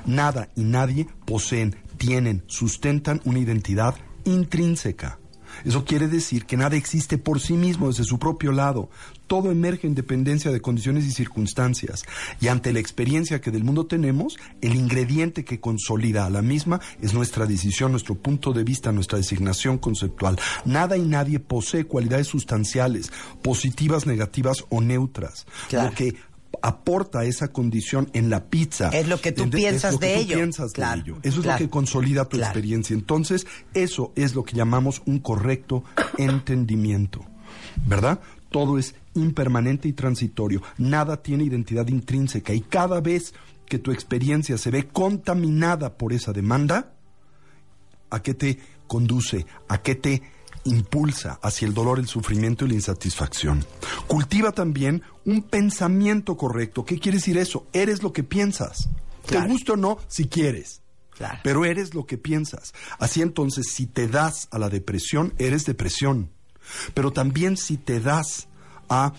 nada 0.08 0.50
y 0.56 0.64
nadie 0.64 1.08
poseen, 1.26 1.76
tienen, 1.98 2.44
sustentan 2.48 3.22
una 3.24 3.38
identidad 3.38 3.94
intrínseca. 4.26 5.20
Eso 5.66 5.86
quiere 5.86 6.08
decir 6.08 6.46
que 6.46 6.58
nada 6.58 6.76
existe 6.76 7.18
por 7.18 7.40
sí 7.40 7.54
mismo 7.54 7.88
desde 7.88 8.04
su 8.04 8.20
propio 8.20 8.52
lado. 8.52 8.90
Todo 9.28 9.52
emerge 9.52 9.88
en 9.88 9.96
dependencia 9.96 10.52
de 10.52 10.62
condiciones 10.62 11.06
y 11.06 11.12
circunstancias. 11.12 12.06
Y 12.40 12.48
ante 12.48 12.72
la 12.72 12.80
experiencia 12.80 13.42
que 13.42 13.52
del 13.52 13.64
mundo 13.64 13.86
tenemos, 13.86 14.38
el 14.62 14.76
ingrediente 14.76 15.44
que 15.44 15.60
consolida 15.60 16.26
a 16.26 16.30
la 16.30 16.42
misma 16.42 16.80
es 17.02 17.14
nuestra 17.14 17.46
decisión, 17.46 17.92
nuestro 17.92 18.16
punto 18.16 18.54
de 18.54 18.64
vista, 18.64 18.92
nuestra 18.92 19.18
designación 19.18 19.78
conceptual. 19.78 20.40
Nada 20.66 20.98
y 20.98 21.02
nadie 21.02 21.40
posee 21.40 21.86
cualidades 21.86 22.28
sustanciales, 22.28 23.12
positivas, 23.42 24.06
negativas 24.06 24.66
o 24.70 24.82
neutras. 24.82 25.46
Claro. 25.68 25.90
Lo 25.90 25.96
que 25.96 26.16
aporta 26.62 27.24
esa 27.26 27.50
condición 27.50 28.10
en 28.14 28.30
la 28.30 28.46
pizza. 28.46 28.90
Es 28.90 29.08
lo 29.08 29.20
que 29.22 29.32
tú 29.32 29.44
En- 29.44 29.50
piensas 29.52 29.94
es 29.94 29.94
lo 29.94 30.00
que 30.00 30.06
de 30.08 30.14
tú 30.16 30.20
ello. 30.22 30.36
piensas 30.38 30.74
de 30.74 30.84
ello. 30.84 31.18
Eso 31.24 31.40
es 31.40 31.44
claro. 31.44 31.60
lo 31.60 31.66
que 31.66 31.70
consolida 31.70 32.26
tu 32.26 32.38
Claro. 32.38 32.52
experiencia. 32.52 32.94
Entonces, 32.96 33.46
eso 33.74 34.12
es 34.16 34.34
lo 34.36 34.44
que 34.44 34.56
llamamos 34.56 35.02
un 35.06 35.20
correcto 35.20 35.84
entendimiento. 36.18 37.26
¿Verdad? 37.86 38.20
Todo 38.50 38.78
es 38.78 38.96
impermanente 39.14 39.88
y 39.88 39.94
transitorio. 39.94 40.62
Nada 40.78 41.22
tiene 41.22 41.44
identidad 41.44 41.88
intrínseca. 41.88 42.54
Y 42.54 42.62
cada 42.62 43.02
vez 43.02 43.34
que 43.68 43.78
tu 43.80 43.92
experiencia 43.92 44.58
se 44.58 44.72
ve 44.72 44.88
contaminada 44.88 45.98
por 45.98 46.14
esa 46.14 46.32
demanda, 46.34 46.94
¿a 48.10 48.22
qué 48.22 48.34
te 48.34 48.60
conduce? 48.88 49.46
¿A 49.68 49.82
qué 49.82 49.96
te 49.96 50.22
impulsa 50.68 51.40
hacia 51.42 51.68
el 51.68 51.74
dolor, 51.74 52.00
el 52.00 52.08
sufrimiento 52.08 52.66
y 52.66 52.70
la 52.70 52.76
insatisfacción? 52.76 53.66
Cultiva 54.08 54.52
también 54.52 55.04
un 55.26 55.44
pensamiento 55.44 56.38
correcto. 56.38 56.86
¿Qué 56.86 57.00
quiere 57.00 57.18
decir 57.18 57.38
eso? 57.38 57.66
Eres 57.74 58.04
lo 58.04 58.14
que 58.14 58.24
piensas. 58.24 58.90
Claro. 59.26 59.46
Te 59.46 59.52
gusta 59.52 59.74
o 59.74 59.78
no, 59.78 59.98
si 60.08 60.28
quieres. 60.28 60.82
Claro. 61.12 61.40
Pero 61.44 61.66
eres 61.66 61.94
lo 61.94 62.06
que 62.06 62.18
piensas. 62.18 62.74
Así 63.00 63.22
entonces, 63.22 63.72
si 63.74 63.88
te 63.88 64.08
das 64.08 64.48
a 64.52 64.60
la 64.60 64.70
depresión, 64.70 65.34
eres 65.38 65.66
depresión. 65.66 66.30
Pero 66.94 67.12
también 67.12 67.58
si 67.58 67.78
te 67.78 68.00
das 68.00 68.48
a 68.90 69.14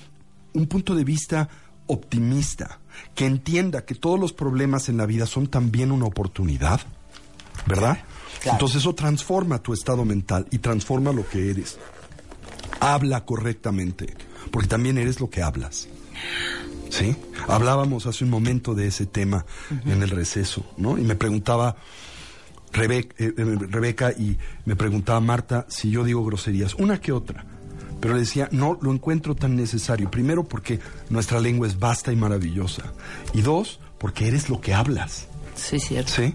un 0.53 0.67
punto 0.67 0.95
de 0.95 1.05
vista 1.05 1.49
optimista, 1.87 2.81
que 3.15 3.27
entienda 3.27 3.85
que 3.85 3.95
todos 3.95 4.19
los 4.19 4.33
problemas 4.33 4.89
en 4.89 4.97
la 4.97 5.07
vida 5.07 5.27
son 5.27 5.47
también 5.47 5.93
una 5.93 6.07
oportunidad, 6.07 6.81
¿verdad? 7.67 7.99
Claro. 8.41 8.57
Entonces 8.57 8.79
eso 8.83 8.95
transforma 8.95 9.63
tu 9.63 9.73
estado 9.73 10.05
mental 10.05 10.47
y 10.51 10.59
transforma 10.59 11.13
lo 11.13 11.29
que 11.29 11.51
eres. 11.51 11.79
Habla 12.81 13.25
correctamente, 13.25 14.15
porque 14.51 14.69
también 14.69 14.99
eres 14.99 15.21
lo 15.21 15.29
que 15.31 15.43
hablas. 15.43 15.89
¿Sí? 16.91 17.17
Hablábamos 17.49 18.07
hace 18.07 18.25
un 18.25 18.31
momento 18.31 18.75
de 18.75 18.87
ese 18.87 19.07
tema 19.07 19.45
en 19.87 20.03
el 20.03 20.11
receso, 20.11 20.65
¿no? 20.77 20.97
Y 20.99 21.03
me 21.03 21.15
preguntaba 21.17 21.77
Rebe- 22.73 23.09
eh, 23.19 23.35
eh, 23.37 23.57
Rebeca 23.69 24.13
y 24.13 24.37
me 24.65 24.75
preguntaba 24.77 25.21
Marta 25.21 25.67
si 25.69 25.91
yo 25.91 26.05
digo 26.05 26.25
groserías, 26.25 26.75
una 26.75 27.01
que 27.01 27.13
otra. 27.13 27.45
Pero 28.01 28.15
le 28.15 28.21
decía, 28.21 28.49
no 28.53 28.79
lo 28.81 28.93
encuentro 28.93 29.35
tan 29.35 29.57
necesario. 29.57 30.11
Primero, 30.11 30.45
porque 30.45 30.79
nuestra 31.11 31.41
lengua 31.41 31.67
es 31.67 31.79
vasta 31.79 32.13
y 32.13 32.17
maravillosa. 32.17 32.85
Y 33.35 33.43
dos, 33.43 33.81
porque 33.99 34.29
eres 34.29 34.49
lo 34.49 34.61
que 34.61 34.73
hablas. 34.73 35.27
Sí, 35.57 35.81
cierto. 35.81 36.13
¿Sí? 36.13 36.35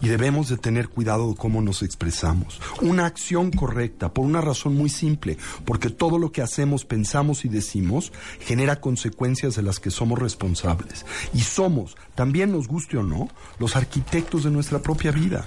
Y 0.00 0.08
debemos 0.08 0.48
de 0.48 0.56
tener 0.56 0.88
cuidado 0.88 1.30
de 1.30 1.36
cómo 1.36 1.62
nos 1.62 1.82
expresamos. 1.82 2.60
Una 2.80 3.06
acción 3.06 3.50
correcta, 3.50 4.12
por 4.12 4.24
una 4.24 4.40
razón 4.40 4.76
muy 4.76 4.88
simple, 4.88 5.38
porque 5.64 5.90
todo 5.90 6.18
lo 6.18 6.32
que 6.32 6.42
hacemos, 6.42 6.84
pensamos 6.84 7.44
y 7.44 7.48
decimos 7.48 8.12
genera 8.40 8.80
consecuencias 8.80 9.56
de 9.56 9.62
las 9.62 9.80
que 9.80 9.90
somos 9.90 10.18
responsables. 10.18 11.04
Y 11.34 11.40
somos, 11.40 11.96
también 12.14 12.52
nos 12.52 12.68
guste 12.68 12.96
o 12.96 13.02
no, 13.02 13.28
los 13.58 13.76
arquitectos 13.76 14.44
de 14.44 14.50
nuestra 14.50 14.80
propia 14.80 15.10
vida. 15.10 15.44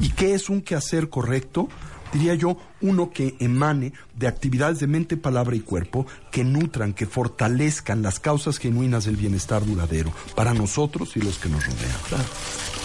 ¿Y 0.00 0.10
qué 0.10 0.34
es 0.34 0.48
un 0.48 0.62
quehacer 0.62 1.08
correcto? 1.08 1.68
Diría 2.12 2.34
yo, 2.34 2.56
uno 2.80 3.10
que 3.10 3.36
emane 3.38 3.92
de 4.16 4.26
actividades 4.26 4.80
de 4.80 4.88
mente, 4.88 5.16
palabra 5.16 5.54
y 5.54 5.60
cuerpo 5.60 6.06
que 6.32 6.42
nutran, 6.42 6.92
que 6.92 7.06
fortalezcan 7.06 8.02
las 8.02 8.18
causas 8.18 8.58
genuinas 8.58 9.04
del 9.04 9.16
bienestar 9.16 9.64
duradero 9.64 10.12
para 10.34 10.52
nosotros 10.52 11.16
y 11.16 11.20
los 11.20 11.38
que 11.38 11.48
nos 11.48 11.64
rodean 11.64 12.79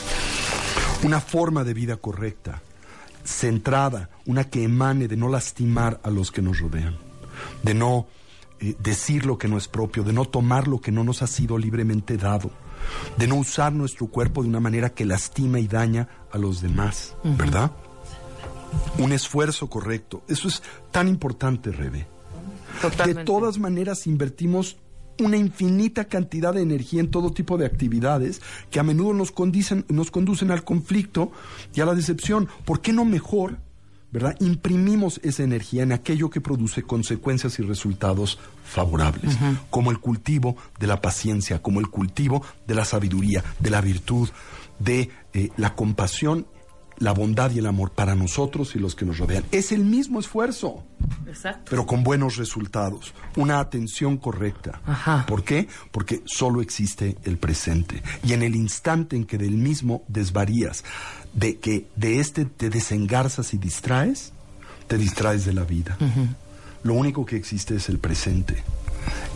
una 1.04 1.20
forma 1.20 1.64
de 1.64 1.74
vida 1.74 1.98
correcta, 1.98 2.62
centrada, 3.24 4.10
una 4.26 4.46
que 4.46 4.64
emane 4.64 5.08
de 5.08 5.18
no 5.18 5.30
lastimar 5.30 6.00
a 6.04 6.10
los 6.10 6.32
que 6.32 6.42
nos 6.42 6.60
rodean, 6.60 6.98
de 7.64 7.74
no 7.74 8.08
eh, 8.60 8.76
decir 8.80 9.26
lo 9.26 9.38
que 9.38 9.48
no 9.48 9.58
es 9.58 9.68
propio, 9.68 10.04
de 10.04 10.14
no 10.14 10.26
tomar 10.26 10.68
lo 10.68 10.80
que 10.80 10.92
no 10.92 11.04
nos 11.04 11.22
ha 11.22 11.28
sido 11.28 11.58
libremente 11.58 12.18
dado, 12.18 12.52
de 13.18 13.28
no 13.28 13.36
usar 13.36 13.74
nuestro 13.74 14.08
cuerpo 14.08 14.44
de 14.44 14.50
una 14.50 14.60
manera 14.60 14.90
que 14.94 15.06
lastima 15.06 15.60
y 15.60 15.68
daña 15.68 16.08
a 16.32 16.38
los 16.38 16.62
demás, 16.62 17.16
¿verdad? 17.24 17.72
Un 18.98 19.12
esfuerzo 19.12 19.70
correcto. 19.70 20.24
Eso 20.28 20.48
es 20.48 20.62
tan 20.92 21.08
importante, 21.08 21.72
Rebe. 21.72 22.08
Totalmente. 22.82 23.22
De 23.22 23.26
todas 23.26 23.58
maneras, 23.58 24.06
invertimos 24.06 24.78
una 25.20 25.38
infinita 25.38 26.06
cantidad 26.06 26.54
de 26.54 26.62
energía 26.62 27.00
en 27.00 27.12
todo 27.12 27.32
tipo 27.32 27.58
de 27.58 27.66
actividades 27.66 28.42
que 28.72 28.80
a 28.80 28.84
menudo 28.84 29.14
nos, 29.14 29.34
condicen- 29.34 29.86
nos 29.90 30.12
conducen 30.12 30.52
al 30.52 30.64
conflicto 30.64 31.32
y 31.74 31.82
a 31.82 31.86
la 31.86 31.94
decepción. 31.96 32.48
¿Por 32.66 32.82
qué 32.82 32.92
no 32.94 33.06
mejor, 33.06 33.58
verdad? 34.12 34.36
Imprimimos 34.40 35.20
esa 35.24 35.44
energía 35.44 35.84
en 35.84 35.92
aquello 35.92 36.30
que 36.30 36.42
produce 36.42 36.84
consecuencias 36.84 37.60
y 37.60 37.64
resultados 37.64 38.40
favorables, 38.64 39.38
como 39.70 39.92
el 39.92 40.00
cultivo 40.00 40.56
de 40.80 40.88
la 40.88 41.02
paciencia, 41.02 41.62
como 41.62 41.80
el 41.80 41.88
cultivo 41.90 42.44
de 42.68 42.76
la 42.76 42.86
sabiduría, 42.86 43.44
de 43.60 43.70
la 43.70 43.82
virtud, 43.82 44.30
de 44.80 45.10
eh, 45.34 45.50
la 45.58 45.76
compasión, 45.76 46.46
la 46.98 47.12
bondad 47.12 47.52
y 47.52 47.60
el 47.60 47.66
amor 47.66 47.92
para 47.92 48.16
nosotros 48.16 48.76
y 48.76 48.80
los 48.80 48.96
que 48.96 49.06
nos 49.06 49.18
rodean. 49.18 49.44
Es 49.52 49.72
el 49.72 49.84
mismo 49.86 50.20
esfuerzo 50.20 50.84
Exacto. 51.28 51.70
pero 51.70 51.86
con 51.86 52.04
buenos 52.04 52.38
resultados, 52.38 53.14
una 53.36 53.60
atención 53.60 54.18
correcta. 54.18 54.82
Ajá. 54.86 55.26
¿Por 55.28 55.44
qué? 55.44 55.68
Porque 55.92 56.22
solo 56.26 56.62
existe 56.62 57.18
el 57.24 57.38
presente. 57.38 58.02
Y 58.24 58.34
en 58.34 58.44
el 58.44 58.56
instante 58.56 59.16
en 59.16 59.26
que 59.26 59.38
del 59.38 59.58
mismo 59.58 60.04
desvarías, 60.08 60.84
de 61.34 61.58
que 61.58 61.88
de 61.96 62.20
este 62.20 62.46
te 62.46 62.70
desengarzas 62.70 63.54
y 63.54 63.58
distraes, 63.58 64.32
te 64.88 64.98
distraes 64.98 65.46
de 65.46 65.54
la 65.54 65.64
vida. 65.64 65.98
Lo 66.84 66.94
único 66.94 67.26
que 67.26 67.36
existe 67.36 67.76
es 67.76 67.90
el 67.90 68.00
presente. 68.00 68.64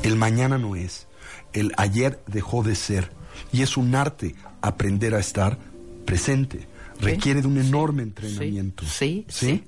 El 0.04 0.15
mañana 0.15 0.58
no 0.58 0.76
es. 0.76 1.08
El 1.52 1.74
ayer 1.78 2.22
dejó 2.28 2.63
de 2.63 2.76
ser. 2.76 3.12
Y 3.52 3.63
es 3.63 3.78
un 3.78 3.95
arte 3.95 4.36
aprender 4.62 5.15
a 5.15 5.19
estar 5.19 5.58
presente. 6.06 6.67
Requiere 6.99 7.41
de 7.41 7.47
un 7.47 7.57
enorme 7.57 8.03
entrenamiento. 8.03 8.83
Sí, 8.85 9.25
sí. 9.29 9.63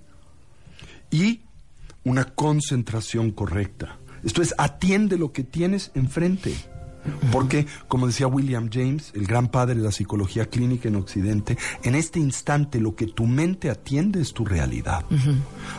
Y 1.10 1.42
una 2.04 2.26
concentración 2.26 3.32
correcta. 3.32 3.98
Esto 4.24 4.42
es, 4.42 4.54
atiende 4.58 5.18
lo 5.18 5.32
que 5.32 5.44
tienes 5.44 5.92
enfrente. 5.96 6.56
Porque, 7.32 7.66
como 7.88 8.06
decía 8.06 8.28
William 8.28 8.70
James, 8.72 9.12
el 9.16 9.26
gran 9.26 9.48
padre 9.48 9.74
de 9.76 9.82
la 9.82 9.92
psicología 9.92 10.46
clínica 10.46 10.88
en 10.88 10.98
Occidente, 10.98 11.58
en 11.82 11.96
este 11.96 12.20
instante 12.20 12.80
lo 12.80 12.96
que 12.96 13.08
tu 13.08 13.26
mente 13.26 13.72
atiende 13.72 14.22
es 14.22 14.34
tu 14.34 14.46
realidad. 14.46 15.04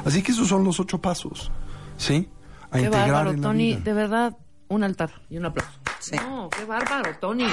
Así 0.05 0.21
que 0.23 0.33
esos 0.33 0.49
son 0.49 0.65
los 0.65 0.81
ocho 0.81 1.01
pasos, 1.01 1.53
¿sí? 1.97 2.29
A 2.73 2.79
Qué 2.79 2.85
integrar 2.87 3.09
bárbaro, 3.13 3.31
en 3.31 3.41
la 3.41 3.49
Tony. 3.49 3.67
vida. 3.69 3.81
De 3.81 3.93
verdad, 3.93 4.37
un 4.67 4.83
altar 4.83 5.13
y 5.31 5.37
un 5.37 5.47
aplauso. 5.47 5.79
Sí. 6.01 6.17
No, 6.17 6.51
qué 6.51 6.65
bárbaro, 6.65 7.17
Tony. 7.21 7.47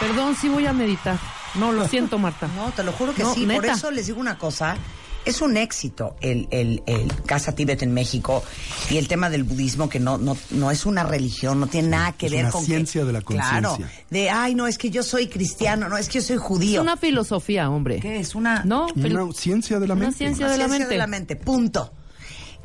Perdón, 0.00 0.36
sí 0.40 0.48
voy 0.48 0.66
a 0.66 0.72
meditar. 0.72 1.18
No, 1.54 1.70
lo 1.72 1.86
siento, 1.88 2.18
Marta. 2.18 2.48
No, 2.56 2.70
te 2.72 2.82
lo 2.82 2.92
juro 2.92 3.14
que 3.14 3.22
No, 3.22 3.34
sí. 3.34 3.46
Por 3.46 3.66
eso 3.66 3.90
les 3.90 4.06
digo 4.06 4.20
una 4.20 4.38
cosa. 4.38 4.76
Es 5.24 5.40
un 5.40 5.56
éxito 5.56 6.16
el, 6.20 6.48
el, 6.50 6.82
el 6.84 7.14
Casa 7.26 7.54
Tíbet 7.54 7.80
en 7.84 7.94
México 7.94 8.42
y 8.90 8.96
el 8.96 9.06
tema 9.06 9.30
del 9.30 9.44
budismo, 9.44 9.88
que 9.88 10.00
no, 10.00 10.18
no, 10.18 10.36
no 10.50 10.72
es 10.72 10.84
una 10.84 11.04
religión, 11.04 11.60
no 11.60 11.68
tiene 11.68 11.90
nada 11.90 12.10
que 12.10 12.26
es 12.26 12.32
ver 12.32 12.40
una 12.46 12.50
con. 12.50 12.62
que- 12.62 12.66
ciencia 12.66 13.04
de 13.04 13.12
la 13.12 13.20
Claro. 13.22 13.68
conciencia. 13.68 14.04
De, 14.10 14.30
ay, 14.30 14.56
no, 14.56 14.66
es 14.66 14.78
que 14.78 14.90
yo 14.90 15.04
soy 15.04 15.28
cristiano, 15.28 15.88
no, 15.88 15.96
es 15.96 16.08
que 16.08 16.14
yo 16.14 16.22
soy 16.26 16.36
Es 16.36 16.42
judío. 16.42 16.82
una 16.82 16.96
filosofía, 16.96 17.70
hombre. 17.70 18.00
¿Qué 18.00 18.18
es? 18.18 18.34
Una. 18.34 18.64
No, 18.64 18.88
fil- 18.88 19.16
Una 19.16 19.32
ciencia 19.32 19.78
de 19.78 19.86
la 19.86 19.94
una 19.94 20.06
mente. 20.06 20.18
ciencia 20.18 20.46
Una 20.46 20.52
de 20.54 20.58
la 20.58 20.64
ciencia 20.64 20.78
mente. 20.80 20.92
de 20.94 20.98
la 20.98 21.06
mente, 21.06 21.36
punto. 21.36 21.92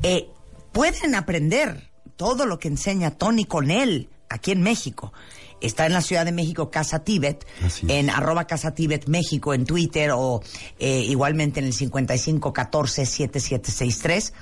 Eh, 0.02 0.28
pueden 0.72 1.14
aprender 1.14 1.90
todo 2.16 2.44
lo 2.44 2.58
que 2.58 2.66
enseña 2.66 3.12
Tony 3.12 3.44
con 3.44 3.70
él 3.70 4.08
aquí 4.28 4.50
en 4.50 4.62
México. 4.62 5.12
Está 5.60 5.86
en 5.86 5.92
la 5.92 6.00
Ciudad 6.00 6.24
de 6.24 6.32
México 6.32 6.70
Casa 6.70 7.00
Tíbet, 7.00 7.44
en 7.88 8.10
arroba 8.10 8.46
Casa 8.46 8.74
Tíbet 8.74 9.08
México 9.08 9.54
en 9.54 9.64
Twitter 9.64 10.10
o 10.14 10.40
eh, 10.78 11.00
igualmente 11.00 11.58
en 11.60 11.66
el 11.66 11.72
5514-7763. 11.74 14.32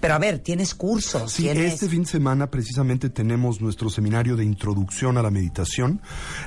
Pero 0.00 0.14
a 0.14 0.18
ver, 0.18 0.38
tienes 0.38 0.76
cursos, 0.76 1.32
Sí, 1.32 1.42
tienes... 1.42 1.74
este 1.74 1.88
fin 1.88 2.04
de 2.04 2.08
semana 2.08 2.50
precisamente 2.50 3.10
tenemos 3.10 3.60
nuestro 3.60 3.90
seminario 3.90 4.36
de 4.36 4.44
introducción 4.44 5.18
a 5.18 5.22
la 5.22 5.30
meditación. 5.30 6.00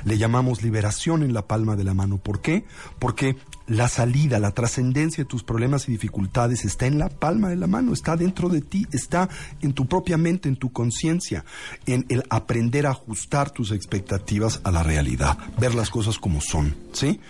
Le 0.04 0.16
llamamos 0.16 0.62
liberación 0.62 1.22
en 1.22 1.34
la 1.34 1.46
palma 1.46 1.76
de 1.76 1.84
la 1.84 1.92
mano. 1.92 2.16
¿Por 2.16 2.40
qué? 2.40 2.64
Porque 2.98 3.36
la 3.66 3.88
salida, 3.88 4.38
la 4.38 4.52
trascendencia 4.52 5.24
de 5.24 5.28
tus 5.28 5.42
problemas 5.42 5.88
y 5.88 5.92
dificultades 5.92 6.64
está 6.64 6.86
en 6.86 6.98
la 6.98 7.08
palma 7.08 7.48
de 7.48 7.56
la 7.56 7.66
mano, 7.66 7.92
está 7.92 8.16
dentro 8.16 8.48
de 8.48 8.60
ti, 8.60 8.86
está 8.92 9.28
en 9.60 9.72
tu 9.72 9.86
propia 9.86 10.16
mente, 10.16 10.48
en 10.48 10.56
tu 10.56 10.72
conciencia, 10.72 11.44
en 11.86 12.06
el 12.08 12.24
aprender 12.30 12.86
a 12.86 12.90
ajustar 12.90 13.50
tus 13.50 13.70
expectativas 13.70 14.60
a 14.64 14.70
la 14.70 14.82
realidad, 14.82 15.38
ver 15.58 15.74
las 15.74 15.90
cosas 15.90 16.18
como 16.18 16.40
son, 16.40 16.74
¿sí? 16.92 17.20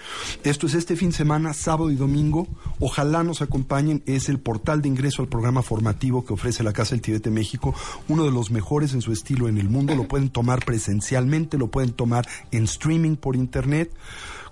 Esto 0.44 0.66
es 0.66 0.74
este 0.74 0.96
fin 0.96 1.10
de 1.10 1.16
semana, 1.16 1.52
sábado 1.52 1.90
y 1.90 1.96
domingo. 1.96 2.48
Ojalá 2.80 3.22
nos 3.22 3.42
acompañen. 3.42 4.02
Es 4.06 4.28
el 4.28 4.38
portal 4.38 4.82
de 4.82 4.88
ingreso 4.88 5.22
al 5.22 5.28
programa 5.28 5.62
formativo 5.62 6.24
que 6.24 6.32
ofrece 6.32 6.62
la 6.62 6.72
Casa 6.72 6.90
del 6.90 7.02
Tibete 7.02 7.30
México, 7.30 7.74
uno 8.08 8.24
de 8.24 8.30
los 8.30 8.50
mejores 8.50 8.94
en 8.94 9.02
su 9.02 9.12
estilo 9.12 9.48
en 9.48 9.58
el 9.58 9.68
mundo. 9.68 9.94
Lo 9.94 10.08
pueden 10.08 10.30
tomar 10.30 10.64
presencialmente, 10.64 11.58
lo 11.58 11.70
pueden 11.70 11.92
tomar 11.92 12.26
en 12.50 12.64
streaming 12.64 13.16
por 13.16 13.36
internet. 13.36 13.92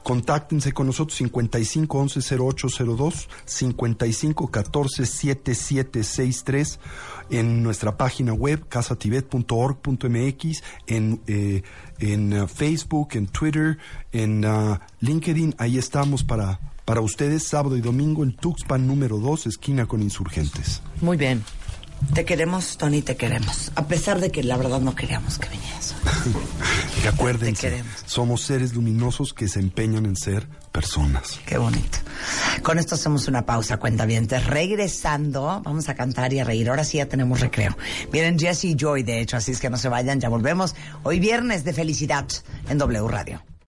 Contáctense 0.03 0.73
con 0.73 0.87
nosotros 0.87 1.17
55 1.19 1.99
11 1.99 2.21
0802, 2.39 3.29
55 3.45 4.51
14 4.51 5.07
7763 5.07 6.79
en 7.31 7.63
nuestra 7.63 7.97
página 7.97 8.33
web 8.33 8.67
casatibet.org.mx, 8.69 10.63
en, 10.87 11.21
eh, 11.27 11.63
en 11.99 12.43
uh, 12.43 12.47
Facebook, 12.47 13.11
en 13.13 13.27
Twitter, 13.27 13.79
en 14.13 14.45
uh, 14.45 14.79
LinkedIn. 15.01 15.55
Ahí 15.59 15.79
estamos 15.79 16.25
para, 16.25 16.61
para 16.85 17.01
ustedes 17.01 17.47
sábado 17.47 17.77
y 17.77 17.81
domingo 17.81 18.25
en 18.25 18.35
Tuxpan 18.35 18.87
número 18.87 19.19
2, 19.19 19.47
esquina 19.47 19.87
con 19.87 20.03
insurgentes. 20.03 20.83
Muy 21.01 21.17
bien. 21.17 21.45
Te 22.15 22.25
queremos, 22.25 22.77
Tony, 22.77 23.03
te 23.03 23.17
queremos. 23.17 23.71
A 23.77 23.87
pesar 23.87 24.21
de 24.21 24.31
que 24.31 24.43
la 24.43 24.57
verdad 24.57 24.81
no 24.81 24.95
queríamos 24.95 25.39
que 25.39 25.49
vinieras. 25.49 25.95
Y 27.03 27.07
acuérdense, 27.07 27.71
queremos. 27.71 27.93
somos 28.05 28.43
seres 28.43 28.75
luminosos 28.75 29.33
que 29.33 29.49
se 29.49 29.59
empeñan 29.59 30.05
en 30.05 30.17
ser 30.17 30.47
personas. 30.71 31.41
Qué 31.47 31.57
bonito. 31.57 31.99
Con 32.63 32.79
esto 32.79 32.95
hacemos 32.95 33.27
una 33.27 33.47
pausa, 33.47 33.79
cuenta 33.79 34.07
Regresando, 34.07 35.63
vamos 35.65 35.89
a 35.89 35.95
cantar 35.95 36.33
y 36.35 36.41
a 36.41 36.45
reír. 36.45 36.69
Ahora 36.69 36.85
sí 36.85 36.99
ya 36.99 37.07
tenemos 37.07 37.41
recreo. 37.41 37.77
Vienen 38.13 38.39
Jesse 38.39 38.65
y 38.65 38.77
Joy, 38.77 39.03
de 39.03 39.21
hecho, 39.21 39.39
así 39.39 39.53
es 39.53 39.61
que 39.61 39.71
no 39.71 39.79
se 39.79 39.89
vayan, 39.89 40.21
ya 40.21 40.29
volvemos. 40.29 40.75
Hoy 41.03 41.21
viernes 41.21 41.65
de 41.65 41.73
felicidad 41.73 42.27
en 42.69 42.77
W 42.77 43.09
Radio. 43.09 43.43